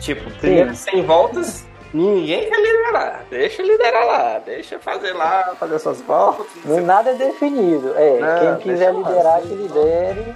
Tipo, 0.00 0.30
primeiras 0.38 0.78
100 0.78 1.02
voltas, 1.02 1.66
ninguém 1.92 2.48
quer 2.48 2.56
liderar. 2.56 3.24
Deixa 3.28 3.62
liderar 3.62 4.06
lá, 4.06 4.38
deixa 4.38 4.78
fazer 4.78 5.12
lá, 5.12 5.54
fazer 5.58 5.78
suas 5.78 6.00
voltas. 6.00 6.46
Nada 6.82 7.10
é 7.10 7.14
definido. 7.14 7.94
É, 7.96 8.20
não, 8.20 8.56
quem 8.56 8.72
quiser 8.72 8.94
liderar, 8.94 9.42
que 9.42 9.54
lidere 9.54 10.34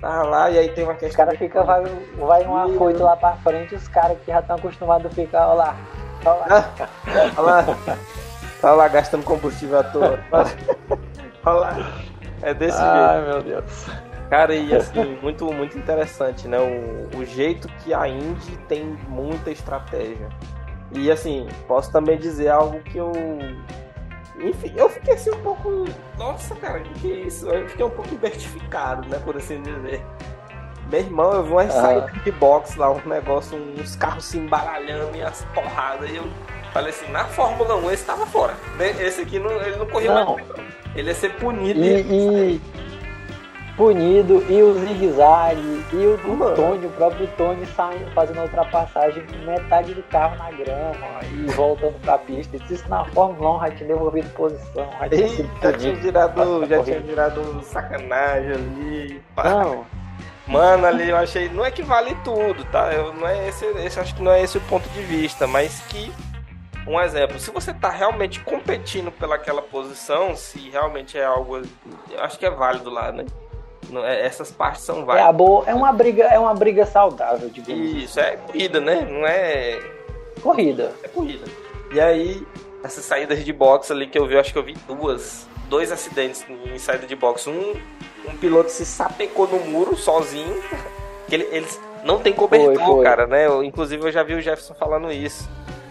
Tá 0.00 0.22
lá 0.22 0.50
e 0.50 0.58
aí 0.58 0.68
tem 0.70 0.84
uma 0.84 0.94
questão. 0.94 1.10
Os 1.10 1.16
caras 1.16 1.38
fica, 1.38 1.62
vai, 1.62 1.84
vai 2.16 2.46
um 2.46 2.56
afoito 2.56 3.02
lá 3.02 3.16
pra 3.16 3.36
frente, 3.36 3.74
os 3.74 3.86
caras 3.86 4.16
que 4.24 4.32
já 4.32 4.40
estão 4.40 4.56
acostumados 4.56 5.06
a 5.06 5.14
ficar, 5.14 5.48
olha 5.48 5.54
lá. 5.54 5.76
Olha 6.24 6.38
lá. 6.38 6.70
olha 7.36 7.40
lá. 7.40 7.64
Olha 8.62 8.72
lá, 8.72 8.88
gastando 8.88 9.24
combustível 9.24 9.78
à 9.78 9.84
toa. 9.84 10.20
Olha 11.44 11.58
lá. 11.58 11.76
É 12.42 12.54
desse 12.54 12.78
Ai, 12.78 12.84
jeito. 12.84 13.10
Ai, 13.10 13.32
meu 13.32 13.42
Deus. 13.42 13.86
Cara, 14.28 14.54
e 14.54 14.74
assim, 14.74 15.18
muito, 15.20 15.52
muito 15.52 15.76
interessante, 15.76 16.46
né? 16.46 16.58
O, 16.58 17.18
o 17.18 17.24
jeito 17.24 17.68
que 17.82 17.92
a 17.92 18.06
Indy 18.06 18.56
tem 18.68 18.84
muita 19.08 19.50
estratégia. 19.50 20.28
E 20.92 21.10
assim, 21.10 21.48
posso 21.66 21.90
também 21.90 22.18
dizer 22.18 22.48
algo 22.48 22.80
que 22.80 22.98
eu. 22.98 23.12
Enfim, 24.38 24.72
eu 24.76 24.88
fiquei 24.88 25.14
assim 25.14 25.30
um 25.30 25.40
pouco. 25.42 25.84
Nossa, 26.16 26.54
cara, 26.56 26.80
que, 26.80 26.94
que 27.00 27.12
é 27.12 27.16
isso? 27.26 27.48
Eu 27.48 27.68
fiquei 27.68 27.84
um 27.84 27.90
pouco 27.90 28.14
identificado, 28.14 29.08
né? 29.08 29.18
Por 29.24 29.36
assim 29.36 29.60
dizer. 29.62 30.04
Meu 30.90 31.00
irmão, 31.00 31.32
eu 31.32 31.44
vi 31.44 31.50
uma 31.52 31.70
saída 31.70 32.10
de 32.24 32.32
box 32.32 32.74
lá, 32.76 32.90
um 32.90 33.00
negócio, 33.06 33.56
uns 33.56 33.94
carros 33.94 34.24
se 34.24 34.38
embaralhando 34.38 35.16
e 35.16 35.22
as 35.22 35.44
porradas. 35.54 36.10
E 36.10 36.16
eu 36.16 36.24
falei 36.72 36.90
assim, 36.90 37.10
na 37.10 37.24
Fórmula 37.24 37.76
1 37.76 37.90
esse 37.90 38.04
tava 38.04 38.26
fora. 38.26 38.54
Esse 39.00 39.22
aqui 39.22 39.38
não, 39.38 39.50
ele 39.62 39.76
não 39.76 39.86
corria 39.86 40.14
não. 40.14 40.34
mais. 40.34 40.46
Ele 40.94 41.08
ia 41.08 41.14
ser 41.14 41.34
punido. 41.36 41.80
E, 41.80 42.00
e, 42.00 42.60
punido, 43.80 44.44
e 44.46 44.62
o 44.62 44.74
zigue-zague, 44.74 45.84
e 45.92 46.06
o, 46.06 46.54
Tony, 46.54 46.86
o 46.86 46.90
próprio 46.90 47.26
Tony 47.38 47.64
saindo, 47.74 48.10
fazendo 48.12 48.40
a 48.40 48.42
ultrapassagem 48.42 49.24
metade 49.46 49.94
do 49.94 50.02
carro 50.02 50.36
na 50.36 50.50
grama 50.50 51.20
e 51.32 51.50
voltando 51.52 51.98
pra 52.02 52.18
pista. 52.18 52.58
Isso 52.70 52.86
na 52.90 53.06
Fórmula 53.06 53.56
1 53.56 53.60
já 53.60 53.70
tinha 53.70 53.88
devolvido 53.88 54.28
posição. 54.30 54.86
Já 55.00 55.08
tinha, 55.08 55.28
sido 55.28 55.50
já 55.62 55.72
tinha 55.72 55.94
virado, 55.94 56.66
já 56.66 56.82
tinha 56.84 57.00
virado 57.00 57.62
sacanagem 57.62 58.52
ali. 58.52 59.22
Pá. 59.34 59.44
Não. 59.44 59.86
Mano, 60.46 60.86
ali 60.86 61.08
eu 61.08 61.16
achei. 61.16 61.48
Não 61.48 61.64
é 61.64 61.70
que 61.70 61.82
vale 61.82 62.14
tudo, 62.24 62.64
tá? 62.64 62.92
Eu, 62.92 63.14
não 63.14 63.26
é 63.26 63.48
esse, 63.48 63.64
esse, 63.64 63.98
acho 63.98 64.14
que 64.14 64.22
não 64.22 64.32
é 64.32 64.42
esse 64.42 64.58
o 64.58 64.60
ponto 64.62 64.86
de 64.90 65.00
vista, 65.02 65.46
mas 65.46 65.80
que. 65.88 66.12
Um 66.86 67.00
exemplo, 67.00 67.38
se 67.38 67.50
você 67.50 67.72
tá 67.72 67.90
realmente 67.90 68.40
competindo 68.40 69.12
pelaquela 69.12 69.62
posição, 69.62 70.34
se 70.34 70.70
realmente 70.70 71.18
é 71.18 71.24
algo. 71.24 71.58
Eu 72.10 72.20
acho 72.22 72.38
que 72.38 72.46
é 72.46 72.50
válido 72.50 72.90
lá, 72.90 73.12
né? 73.12 73.26
É, 74.04 74.24
essas 74.26 74.50
partes 74.50 74.82
são 74.82 75.04
válidas. 75.04 75.28
É, 75.28 75.32
boa, 75.32 75.64
é 75.66 75.74
uma 75.74 75.92
briga, 75.92 76.24
é 76.24 76.38
uma 76.38 76.54
briga 76.54 76.86
saudável, 76.86 77.48
digamos. 77.48 78.04
Isso, 78.04 78.20
é 78.20 78.36
corrida, 78.36 78.80
né? 78.80 79.06
Não 79.08 79.26
é. 79.26 79.80
Corrida. 80.42 80.92
É 81.02 81.08
corrida. 81.08 81.44
E 81.92 82.00
aí, 82.00 82.46
essas 82.84 83.04
saídas 83.04 83.44
de 83.44 83.52
boxe 83.52 83.92
ali 83.92 84.06
que 84.06 84.18
eu 84.18 84.26
vi, 84.26 84.38
acho 84.38 84.52
que 84.52 84.58
eu 84.58 84.62
vi 84.62 84.74
duas. 84.86 85.48
Dois 85.68 85.92
acidentes 85.92 86.44
em 86.48 86.78
saída 86.78 87.06
de 87.06 87.14
boxe. 87.14 87.48
Um, 87.48 87.74
um 88.28 88.36
piloto 88.36 88.70
se 88.70 88.84
sapecou 88.84 89.46
no 89.46 89.60
muro 89.60 89.96
sozinho. 89.96 90.60
Que 91.28 91.36
ele, 91.36 91.48
eles 91.52 91.80
não 92.02 92.18
tem 92.18 92.32
cobertor, 92.32 92.74
foi, 92.74 92.84
foi. 92.84 93.04
cara, 93.04 93.24
né? 93.24 93.46
Eu, 93.46 93.62
inclusive 93.62 94.04
eu 94.04 94.10
já 94.10 94.24
vi 94.24 94.34
o 94.34 94.40
Jefferson 94.40 94.74
falando 94.74 95.12
isso. 95.12 95.48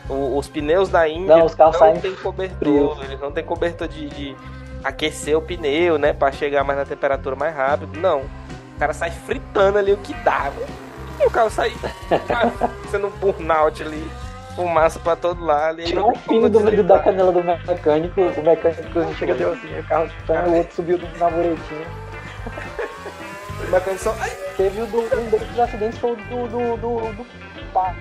O, 0.10 0.38
os 0.38 0.48
pneus 0.48 0.90
da 0.90 1.08
Índia 1.08 1.38
não, 1.38 1.46
os 1.46 1.54
carros 1.54 1.80
não 1.80 1.98
tem 1.98 2.16
cobertor, 2.16 2.98
eles 3.04 3.20
não 3.20 3.32
tem 3.32 3.44
cobertor 3.44 3.88
de, 3.88 4.10
de 4.10 4.36
aquecer 4.84 5.38
o 5.38 5.42
pneu, 5.42 5.98
né? 5.98 6.14
Pra 6.14 6.32
chegar 6.32 6.64
mais 6.64 6.80
na 6.80 6.86
temperatura 6.86 7.36
mais 7.36 7.56
rápido. 7.56 8.00
Não. 8.00 8.22
O 8.22 8.80
cara 8.80 8.94
sai 8.94 9.12
fritando 9.12 9.78
ali 9.78 9.94
o 9.94 9.98
que 9.98 10.14
dá. 10.16 10.52
E 11.20 11.26
o 11.26 11.30
carro 11.30 11.50
sai 11.50 11.72
sendo 12.90 13.08
um 13.08 13.12
burnout 13.12 13.84
ali. 13.84 14.10
Fumaça 14.56 15.00
pra 15.00 15.16
todo 15.16 15.44
lado. 15.44 15.84
Tirou 15.84 16.10
um 16.10 16.14
pino 16.14 16.50
do 16.50 16.60
meio 16.60 16.84
da 16.84 17.00
canela 17.00 17.32
do 17.32 17.44
mecânico. 17.44 18.22
O 18.22 18.44
mecânico 18.44 19.16
chega 19.16 19.36
deu 19.36 19.54
assim, 19.54 19.80
o 19.80 19.84
carro 19.84 20.10
chutando, 20.10 20.50
o 20.50 20.58
outro 20.58 20.76
subiu 20.76 21.00
na 21.18 21.30
muretinha. 21.30 21.88
o 23.68 23.72
mecânico 23.72 24.04
só. 24.04 24.16
Ai. 24.20 24.50
Teve 24.60 24.82
o 24.82 24.86
do, 24.88 25.00
um 25.00 25.30
dos 25.30 25.58
acidentes 25.58 25.98
foi 26.00 26.12
o 26.12 26.16
do, 26.18 26.48
do, 26.50 26.76
do, 26.76 27.14
do 27.14 27.26
pa, 27.72 27.96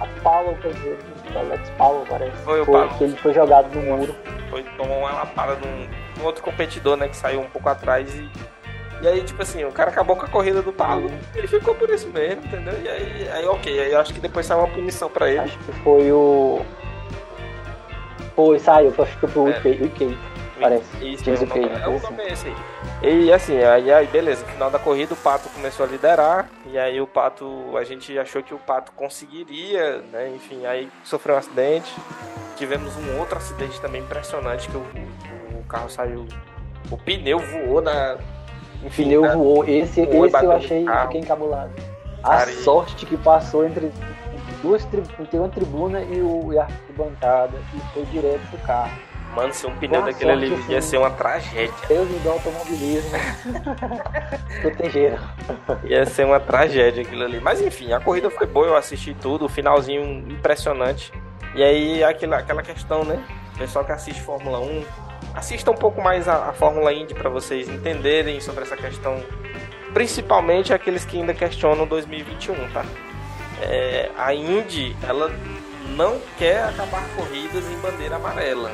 a 0.00 0.06
Paulo, 0.24 0.56
quer 0.60 0.72
dizer, 0.72 0.98
do 1.30 1.38
Alex 1.38 1.70
Paulo, 1.70 2.04
parece. 2.08 2.36
Foi 2.38 2.60
o 2.60 2.66
Paulo. 2.66 2.88
Que 2.98 3.04
ele 3.04 3.16
foi 3.16 3.32
jogado 3.32 3.74
no 3.74 3.82
muro. 3.82 4.14
Foi, 4.50 4.62
tomou 4.76 4.98
uma 4.98 5.12
lapada 5.12 5.56
num 5.56 5.88
um 6.20 6.26
outro 6.26 6.42
competidor, 6.42 6.96
né, 6.96 7.08
que 7.08 7.16
saiu 7.16 7.40
um 7.40 7.48
pouco 7.48 7.68
atrás 7.68 8.14
e. 8.14 8.30
E 9.02 9.08
aí, 9.08 9.22
tipo 9.22 9.40
assim, 9.40 9.64
o 9.64 9.72
cara 9.72 9.88
acabou 9.88 10.14
com 10.14 10.26
a 10.26 10.28
corrida 10.28 10.60
do 10.60 10.74
Paulo, 10.74 11.10
ele 11.34 11.48
ficou 11.48 11.74
por 11.74 11.88
isso 11.88 12.06
mesmo, 12.08 12.44
entendeu? 12.44 12.74
E 12.82 12.86
aí, 12.86 13.28
aí 13.32 13.46
ok, 13.46 13.80
aí 13.80 13.94
acho 13.94 14.12
que 14.12 14.20
depois 14.20 14.44
saiu 14.44 14.60
uma 14.60 14.68
punição 14.68 15.08
pra 15.08 15.30
ele. 15.30 15.38
Acho 15.38 15.58
que 15.58 15.72
foi 15.82 16.12
o. 16.12 16.60
Foi, 18.36 18.58
saiu, 18.58 18.92
acho 18.98 19.18
que 19.18 19.26
foi 19.26 19.42
o 19.42 19.48
é. 19.48 19.58
UK, 19.58 20.18
parece. 20.60 20.84
Isso, 21.04 21.24
James 21.24 21.42
é, 21.42 21.44
o 21.44 21.48
é 21.48 21.88
o 21.88 22.00
nome 22.00 22.22
é 22.22 22.32
esse 22.32 22.46
aí. 23.02 23.24
E 23.24 23.32
assim, 23.32 23.58
aí, 23.58 23.92
aí 23.92 24.06
beleza, 24.06 24.44
no 24.44 24.52
final 24.52 24.70
da 24.70 24.78
corrida 24.78 25.14
o 25.14 25.16
Pato 25.16 25.48
começou 25.50 25.86
a 25.86 25.88
liderar, 25.88 26.48
e 26.66 26.78
aí 26.78 27.00
o 27.00 27.06
Pato, 27.06 27.76
a 27.76 27.84
gente 27.84 28.18
achou 28.18 28.42
que 28.42 28.54
o 28.54 28.58
Pato 28.58 28.92
conseguiria, 28.92 30.02
né? 30.12 30.30
Enfim, 30.34 30.66
aí 30.66 30.88
sofreu 31.04 31.34
um 31.34 31.38
acidente. 31.38 31.92
Tivemos 32.56 32.94
um 32.96 33.18
outro 33.18 33.38
acidente 33.38 33.80
também 33.80 34.02
impressionante 34.02 34.68
que 34.68 34.76
o, 34.76 34.84
carro 35.70 35.88
saiu. 35.88 36.26
O 36.90 36.98
pneu 36.98 37.38
voou 37.38 37.80
na. 37.80 38.18
Enfim, 38.84 39.04
pneu 39.04 39.22
na... 39.22 39.34
voou. 39.34 39.64
Esse, 39.66 40.04
voou 40.04 40.26
esse 40.26 40.44
eu 40.44 40.52
achei 40.52 40.84
fiquei 41.02 41.20
encabulado. 41.20 41.70
A 42.22 42.28
Cara, 42.28 42.52
sorte 42.52 43.06
que 43.06 43.16
passou 43.16 43.64
entre 43.64 43.90
duas 44.60 44.84
tri... 44.86 45.00
tem 45.30 45.40
uma 45.40 45.48
tribuna 45.48 46.02
e, 46.02 46.20
o, 46.20 46.52
e 46.52 46.58
a 46.58 46.64
arquibancada 46.64 47.56
e 47.74 47.94
foi 47.94 48.04
direto 48.06 48.42
pro 48.50 48.58
carro. 48.58 48.92
Mano, 49.34 49.54
se 49.54 49.66
um 49.66 49.76
pneu 49.76 50.02
daquele 50.02 50.30
ali 50.32 50.54
assim, 50.54 50.72
ia 50.72 50.82
ser 50.82 50.96
uma 50.98 51.10
tragédia. 51.10 51.72
Deus 51.86 52.08
do 52.08 52.30
automobilismo. 52.30 53.10
Protegeram. 54.60 55.18
Ia 55.84 56.04
ser 56.04 56.26
uma 56.26 56.40
tragédia 56.40 57.02
aquilo 57.02 57.24
ali. 57.24 57.40
Mas 57.40 57.60
enfim, 57.60 57.92
a 57.92 58.00
corrida 58.00 58.28
foi 58.28 58.46
boa, 58.46 58.66
eu 58.66 58.76
assisti 58.76 59.14
tudo, 59.14 59.46
o 59.46 59.48
finalzinho 59.48 60.02
impressionante. 60.28 61.12
E 61.54 61.62
aí 61.62 62.02
aquela, 62.02 62.38
aquela 62.38 62.62
questão, 62.62 63.04
né? 63.04 63.22
O 63.54 63.58
pessoal 63.58 63.84
que 63.84 63.92
assiste 63.92 64.20
Fórmula 64.20 64.58
1 64.58 64.84
assista 65.34 65.70
um 65.70 65.74
pouco 65.76 66.00
mais 66.02 66.26
a, 66.26 66.48
a 66.48 66.52
Fórmula 66.52 66.92
Indy 66.92 67.14
para 67.14 67.30
vocês 67.30 67.68
entenderem 67.68 68.40
sobre 68.40 68.62
essa 68.64 68.76
questão, 68.76 69.22
principalmente 69.92 70.72
aqueles 70.72 71.04
que 71.04 71.18
ainda 71.18 71.34
questionam 71.34 71.86
2021, 71.86 72.54
tá? 72.72 72.84
É, 73.62 74.10
a 74.16 74.34
Indy, 74.34 74.96
ela 75.06 75.30
não 75.96 76.20
quer 76.38 76.64
acabar 76.64 77.06
corridas 77.14 77.64
em 77.70 77.76
bandeira 77.78 78.16
amarela. 78.16 78.72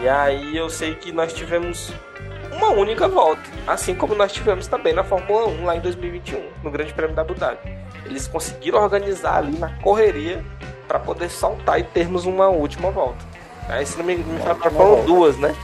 E 0.00 0.08
aí 0.08 0.56
eu 0.56 0.68
sei 0.68 0.94
que 0.94 1.12
nós 1.12 1.32
tivemos 1.32 1.92
uma 2.52 2.70
única 2.70 3.08
volta, 3.08 3.42
assim 3.66 3.94
como 3.94 4.14
nós 4.14 4.32
tivemos 4.32 4.66
também 4.66 4.92
na 4.92 5.02
Fórmula 5.02 5.46
1 5.46 5.64
lá 5.64 5.76
em 5.76 5.80
2021, 5.80 6.42
no 6.62 6.70
Grande 6.70 6.92
Prêmio 6.92 7.14
da 7.14 7.22
Abu 7.22 7.34
Dhabi. 7.34 7.58
Eles 8.04 8.28
conseguiram 8.28 8.80
organizar 8.80 9.38
ali 9.38 9.56
na 9.58 9.70
correria 9.80 10.44
para 10.86 10.98
poder 10.98 11.30
saltar 11.30 11.80
e 11.80 11.84
termos 11.84 12.26
uma 12.26 12.48
última 12.48 12.90
volta. 12.90 13.24
Aí 13.68 13.86
se 13.86 13.96
não 13.96 14.04
me 14.04 14.14
engano, 14.14 14.38
foram 14.70 15.04
duas, 15.04 15.36
né? 15.38 15.54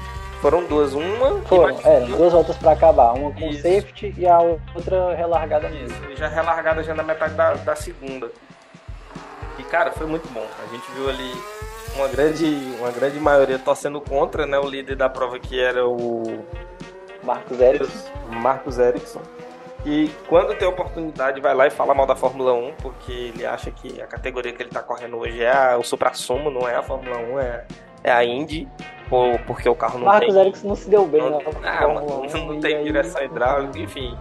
Foram 0.41 0.65
duas. 0.65 0.95
Uma. 0.95 1.43
Foram, 1.43 1.79
é, 1.85 2.01
duas 2.01 2.33
voltas 2.33 2.57
pra 2.57 2.73
acabar. 2.73 3.13
Uma 3.13 3.31
com 3.31 3.47
Isso. 3.49 3.63
safety 3.63 4.15
e 4.17 4.27
a 4.27 4.39
outra 4.39 5.15
relargada 5.15 5.69
mesmo. 5.69 6.11
Isso, 6.11 6.17
já 6.17 6.29
relargada 6.29 6.83
já 6.83 6.95
na 6.95 7.03
metade 7.03 7.35
da, 7.35 7.55
da 7.55 7.77
segunda. 7.77 8.31
E 9.59 9.63
cara, 9.65 9.93
foi 9.93 10.07
muito 10.07 10.27
bom. 10.33 10.47
A 10.65 10.73
gente 10.73 10.91
viu 10.93 11.11
ali 11.11 11.31
uma 12.01 12.09
grande, 12.09 12.45
uma 12.79 12.91
grande 12.91 13.21
maioria 13.21 13.59
torcendo 13.59 14.01
contra, 14.01 14.47
né? 14.47 14.59
O 14.59 14.67
líder 14.67 14.97
da 14.97 15.09
prova 15.09 15.39
que 15.39 15.61
era 15.61 15.87
o. 15.87 16.45
Marcos 17.23 17.61
Ericsson. 17.61 18.11
Marcos 18.31 18.79
Ericsson. 18.79 19.21
E 19.85 20.11
quando 20.29 20.57
tem 20.57 20.67
oportunidade, 20.67 21.41
vai 21.41 21.55
lá 21.55 21.67
e 21.67 21.71
fala 21.71 21.95
mal 21.95 22.07
da 22.07 22.17
Fórmula 22.17 22.53
1, 22.53 22.75
porque 22.83 23.13
ele 23.13 23.47
acha 23.47 23.71
que 23.71 24.01
a 24.01 24.07
categoria 24.07 24.53
que 24.53 24.63
ele 24.63 24.71
tá 24.71 24.83
correndo 24.83 25.19
hoje 25.19 25.43
é 25.43 25.77
o 25.77 25.83
supra-sumo, 25.83 26.51
não 26.51 26.69
é 26.69 26.77
a 26.77 26.83
Fórmula 26.83 27.17
1, 27.19 27.39
é 27.39 27.65
é 28.03 28.11
a 28.11 28.25
Indy, 28.25 28.67
ou 29.11 29.39
porque 29.41 29.69
o 29.69 29.75
carro 29.75 29.99
não 29.99 30.07
Marcos 30.07 30.29
tem... 30.29 30.35
Marcos 30.35 30.47
Ericsson 30.47 30.69
não 30.69 30.75
se 30.75 30.89
deu 30.89 31.07
bem, 31.07 31.21
não, 31.21 31.39
ah, 31.63 31.81
não, 31.81 32.27
não, 32.27 32.47
não 32.47 32.61
tem 32.61 32.83
direção 32.83 33.23
hidráulica, 33.23 33.79
enfim. 33.79 34.17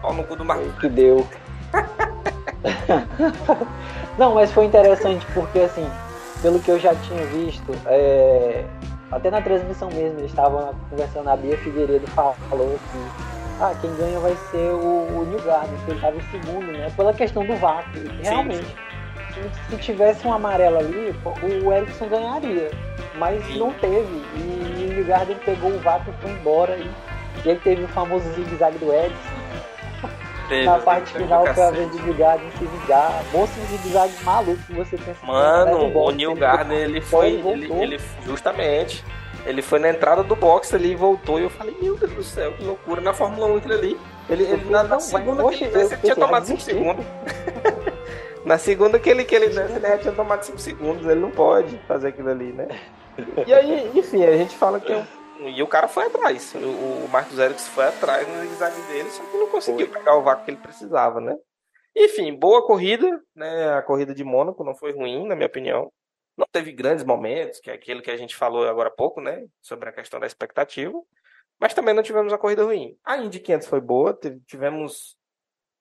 Pau 0.00 0.14
no 0.14 0.24
cu 0.24 0.36
do 0.36 0.44
Marcos. 0.44 0.72
Que 0.80 0.88
deu. 0.88 1.26
não, 4.18 4.34
mas 4.34 4.50
foi 4.52 4.64
interessante 4.64 5.26
porque 5.34 5.60
assim, 5.60 5.86
pelo 6.42 6.60
que 6.60 6.70
eu 6.70 6.78
já 6.78 6.94
tinha 6.94 7.24
visto, 7.26 7.72
é... 7.86 8.64
até 9.10 9.30
na 9.30 9.40
transmissão 9.40 9.88
mesmo, 9.88 10.18
eles 10.18 10.30
estavam 10.30 10.74
conversando, 10.90 11.30
a 11.30 11.36
Bia 11.36 11.56
Figueiredo 11.58 12.06
falou 12.08 12.78
que 12.90 13.32
ah, 13.60 13.74
quem 13.80 13.94
ganha 13.94 14.18
vai 14.18 14.36
ser 14.50 14.72
o, 14.72 15.20
o 15.20 15.24
New 15.24 15.40
Garden, 15.42 15.78
que 15.84 15.90
ele 15.92 15.98
estava 15.98 16.16
em 16.16 16.22
segundo, 16.30 16.66
né? 16.66 16.92
Pela 16.96 17.14
questão 17.14 17.46
do 17.46 17.54
vácuo. 17.56 18.00
Realmente. 18.20 18.66
Sim 18.66 18.92
se 19.68 19.76
tivesse 19.78 20.26
um 20.26 20.32
amarelo 20.32 20.78
ali, 20.78 21.14
o 21.64 21.72
Erickson 21.72 22.08
ganharia. 22.08 22.70
Mas 23.16 23.44
Sim. 23.46 23.58
não 23.58 23.72
teve. 23.72 24.22
E 24.36 25.00
o 25.00 25.04
Garden 25.04 25.36
pegou 25.44 25.70
o 25.70 25.78
vácuo 25.80 26.12
e 26.12 26.22
foi 26.22 26.30
embora. 26.32 26.76
E, 26.76 26.90
e 27.44 27.50
aí 27.50 27.58
teve 27.58 27.84
o 27.84 27.88
famoso 27.88 28.28
zigue-zague 28.32 28.78
do 28.78 28.92
Erickson. 28.92 29.31
Teve, 30.48 30.64
Na 30.64 30.78
parte 30.78 31.12
final, 31.12 31.44
que 31.44 31.60
a 31.60 31.70
vez 31.70 31.90
do 31.90 31.98
Newgarden 32.02 32.50
se 32.58 32.64
vingar. 32.64 33.22
Monstro 33.32 33.62
zigue-zague 33.66 34.24
maluco 34.24 34.62
que 34.66 34.72
você 34.72 34.96
pensa. 34.96 35.26
Mano, 35.26 35.96
o 35.96 36.10
New 36.10 36.34
Garden, 36.34 36.78
ele 36.78 37.00
foi. 37.00 37.40
Ele, 37.44 37.72
ele, 37.72 38.00
justamente. 38.24 39.04
Ele 39.44 39.60
foi 39.60 39.80
na 39.80 39.90
entrada 39.90 40.22
do 40.22 40.36
box 40.36 40.72
ali 40.74 40.92
e 40.92 40.94
voltou. 40.96 41.40
E 41.40 41.42
eu 41.42 41.50
falei, 41.50 41.76
meu 41.80 41.96
Deus 41.96 42.12
do 42.12 42.22
céu, 42.22 42.52
que 42.52 42.62
loucura. 42.62 43.00
Na 43.00 43.12
Fórmula 43.12 43.46
1 43.48 43.56
aquilo 43.56 43.74
ali. 43.74 44.00
Ele, 44.28 44.44
ele 44.44 44.70
na, 44.70 44.84
na 44.84 45.00
segunda, 45.00 45.48
que 45.48 45.64
ele 45.64 45.96
tinha 45.96 46.14
tomado 46.14 46.46
5 46.46 46.60
segundos. 46.60 47.04
Na 48.44 48.58
segunda 48.58 48.98
que 48.98 49.08
ele, 49.08 49.24
que 49.24 49.34
ele 49.34 49.48
dança, 49.48 49.76
ele 49.76 49.86
já 49.86 49.98
tinha 49.98 50.12
tomado 50.12 50.42
5 50.42 50.58
segundos, 50.58 51.06
ele 51.06 51.20
não 51.20 51.30
pode 51.30 51.78
fazer 51.86 52.08
aquilo 52.08 52.28
ali, 52.28 52.52
né? 52.52 52.66
E 53.46 53.54
aí, 53.54 53.90
enfim, 53.94 54.24
a 54.24 54.36
gente 54.36 54.56
fala 54.56 54.80
que 54.80 54.92
é 54.92 54.96
um, 54.96 55.04
E 55.48 55.62
o 55.62 55.66
cara 55.66 55.88
foi 55.88 56.06
atrás. 56.06 56.54
O, 56.54 57.04
o 57.04 57.08
Marcos 57.08 57.38
Erickson 57.38 57.70
foi 57.70 57.84
atrás 57.86 58.26
no 58.26 58.44
zigue 58.54 58.86
dele, 58.88 59.10
só 59.10 59.24
que 59.24 59.36
não 59.36 59.48
conseguiu 59.48 59.86
foi. 59.86 59.98
pegar 59.98 60.16
o 60.16 60.22
vácuo 60.22 60.44
que 60.44 60.50
ele 60.50 60.60
precisava, 60.60 61.20
né? 61.20 61.36
Enfim, 61.94 62.34
boa 62.34 62.66
corrida, 62.66 63.22
né? 63.34 63.74
A 63.74 63.82
corrida 63.82 64.14
de 64.14 64.24
Mônaco 64.24 64.64
não 64.64 64.74
foi 64.74 64.92
ruim, 64.92 65.26
na 65.26 65.34
minha 65.36 65.46
opinião. 65.46 65.92
Não 66.36 66.46
teve 66.50 66.72
grandes 66.72 67.04
momentos, 67.04 67.60
que 67.60 67.70
é 67.70 67.74
aquilo 67.74 68.00
que 68.00 68.10
a 68.10 68.16
gente 68.16 68.34
falou 68.34 68.66
agora 68.66 68.88
há 68.88 68.92
pouco, 68.92 69.20
né? 69.20 69.46
Sobre 69.60 69.88
a 69.88 69.92
questão 69.92 70.18
da 70.18 70.26
expectativa. 70.26 70.98
Mas 71.60 71.74
também 71.74 71.94
não 71.94 72.02
tivemos 72.02 72.32
uma 72.32 72.38
corrida 72.38 72.64
ruim. 72.64 72.96
A 73.04 73.18
Indy 73.18 73.38
500 73.38 73.68
foi 73.68 73.80
boa, 73.80 74.18
tivemos. 74.46 75.16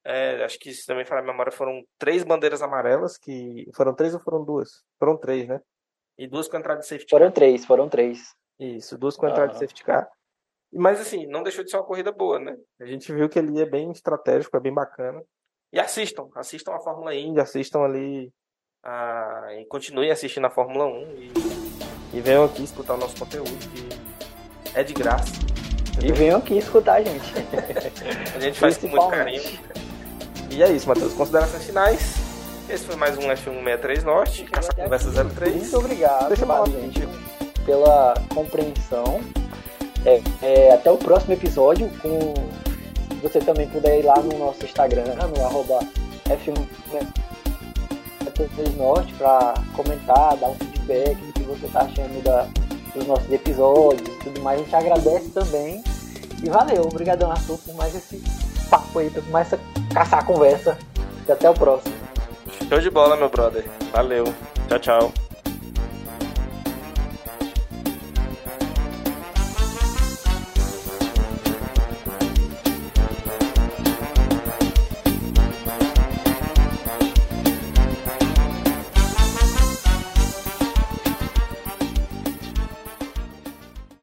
É, 0.03 0.43
acho 0.43 0.59
que 0.59 0.73
se 0.73 0.85
também 0.85 1.05
falar 1.05 1.21
a 1.21 1.25
memória, 1.25 1.51
foram 1.51 1.83
três 1.97 2.23
bandeiras 2.23 2.61
amarelas, 2.61 3.17
que. 3.17 3.69
Foram 3.73 3.95
três 3.95 4.13
ou 4.13 4.19
foram 4.19 4.43
duas? 4.43 4.83
Foram 4.99 5.17
três, 5.17 5.47
né? 5.47 5.61
E 6.17 6.27
duas 6.27 6.47
com 6.47 6.57
entrada 6.57 6.81
de 6.81 6.87
safety. 6.87 7.09
Foram 7.09 7.31
três, 7.31 7.65
foram 7.65 7.89
três. 7.89 8.35
Isso, 8.61 8.95
duas 8.95 9.17
com 9.17 9.27
entrada 9.27 9.47
uhum. 9.47 9.53
de 9.53 9.59
safety 9.59 9.83
car. 9.83 10.07
Mas 10.71 11.01
assim, 11.01 11.25
não 11.25 11.41
deixou 11.41 11.63
de 11.63 11.71
ser 11.71 11.77
uma 11.77 11.83
corrida 11.83 12.11
boa, 12.11 12.39
né? 12.39 12.55
A 12.79 12.85
gente 12.85 13.11
viu 13.11 13.27
que 13.27 13.39
ele 13.39 13.59
é 13.59 13.65
bem 13.65 13.91
estratégico, 13.91 14.55
é 14.55 14.59
bem 14.59 14.73
bacana. 14.73 15.21
E 15.73 15.79
assistam, 15.79 16.29
assistam 16.35 16.73
a 16.73 16.79
Fórmula 16.79 17.15
Indy, 17.15 17.39
assistam 17.39 17.79
ali 17.81 18.31
a... 18.83 19.47
e 19.59 19.65
continuem 19.65 20.11
assistindo 20.11 20.45
a 20.45 20.49
Fórmula 20.49 20.85
1 20.85 21.01
e, 21.15 21.33
e 22.13 22.21
venham 22.21 22.45
aqui 22.45 22.63
escutar 22.63 22.93
o 22.93 22.97
nosso 22.97 23.17
conteúdo, 23.17 23.49
que 23.49 23.89
é 24.77 24.83
de 24.83 24.93
graça. 24.93 25.33
E 26.03 26.11
venham 26.11 26.37
aqui 26.37 26.57
escutar 26.57 26.95
a 26.95 27.03
gente. 27.03 27.33
a 28.35 28.39
gente 28.39 28.59
faz 28.59 28.77
com 28.77 28.87
muito 28.87 29.09
carinho. 29.09 29.41
E 30.51 30.61
é 30.61 30.71
isso, 30.71 30.87
Matheus. 30.87 31.13
Considerações 31.13 31.65
finais. 31.65 32.15
Esse 32.69 32.85
foi 32.85 32.95
mais 32.95 33.17
um 33.17 33.21
F163 33.23 34.03
Norte, 34.03 34.45
Caça 34.45 34.73
Conversa 34.73 35.11
03. 35.11 35.55
Muito 35.55 35.77
obrigado, 35.77 36.27
Deixa 36.29 36.45
eu 36.45 36.65
gente, 36.67 37.30
pela 37.71 38.13
compreensão. 38.35 39.21
É, 40.05 40.21
é, 40.41 40.73
até 40.73 40.91
o 40.91 40.97
próximo 40.97 41.33
episódio 41.33 41.89
com 42.01 42.33
você 43.21 43.39
também 43.39 43.67
puder 43.69 43.99
ir 43.99 44.03
lá 44.03 44.19
no 44.19 44.37
nosso 44.37 44.65
Instagram, 44.65 45.05
no 45.05 45.45
arroba 45.45 45.79
F1 46.25 46.67
Norte, 48.75 49.13
para 49.13 49.53
comentar, 49.73 50.35
dar 50.37 50.49
um 50.49 50.55
feedback 50.55 51.15
do 51.15 51.33
que 51.33 51.43
você 51.43 51.65
está 51.67 51.81
achando 51.81 52.21
da, 52.23 52.47
dos 52.95 53.07
nossos 53.07 53.31
episódios 53.31 54.07
e 54.07 54.19
tudo 54.23 54.41
mais. 54.41 54.59
A 54.59 54.63
gente 54.63 54.75
agradece 54.75 55.29
também. 55.29 55.83
E 56.43 56.49
valeu, 56.49 56.81
obrigadão 56.81 57.31
Arthur 57.31 57.59
por 57.59 57.75
mais 57.75 57.95
esse 57.95 58.19
papo 58.67 58.97
aí, 58.97 59.11
por 59.11 59.23
mais 59.29 59.53
essa 59.53 59.61
caçar 59.93 60.19
a 60.19 60.23
conversa. 60.23 60.77
E 61.27 61.31
até 61.31 61.47
o 61.47 61.53
próximo. 61.53 61.93
Show 62.67 62.79
de 62.79 62.89
bola, 62.89 63.15
meu 63.15 63.29
brother. 63.29 63.63
Valeu. 63.93 64.25
Tchau, 64.67 64.79
tchau. 64.79 65.30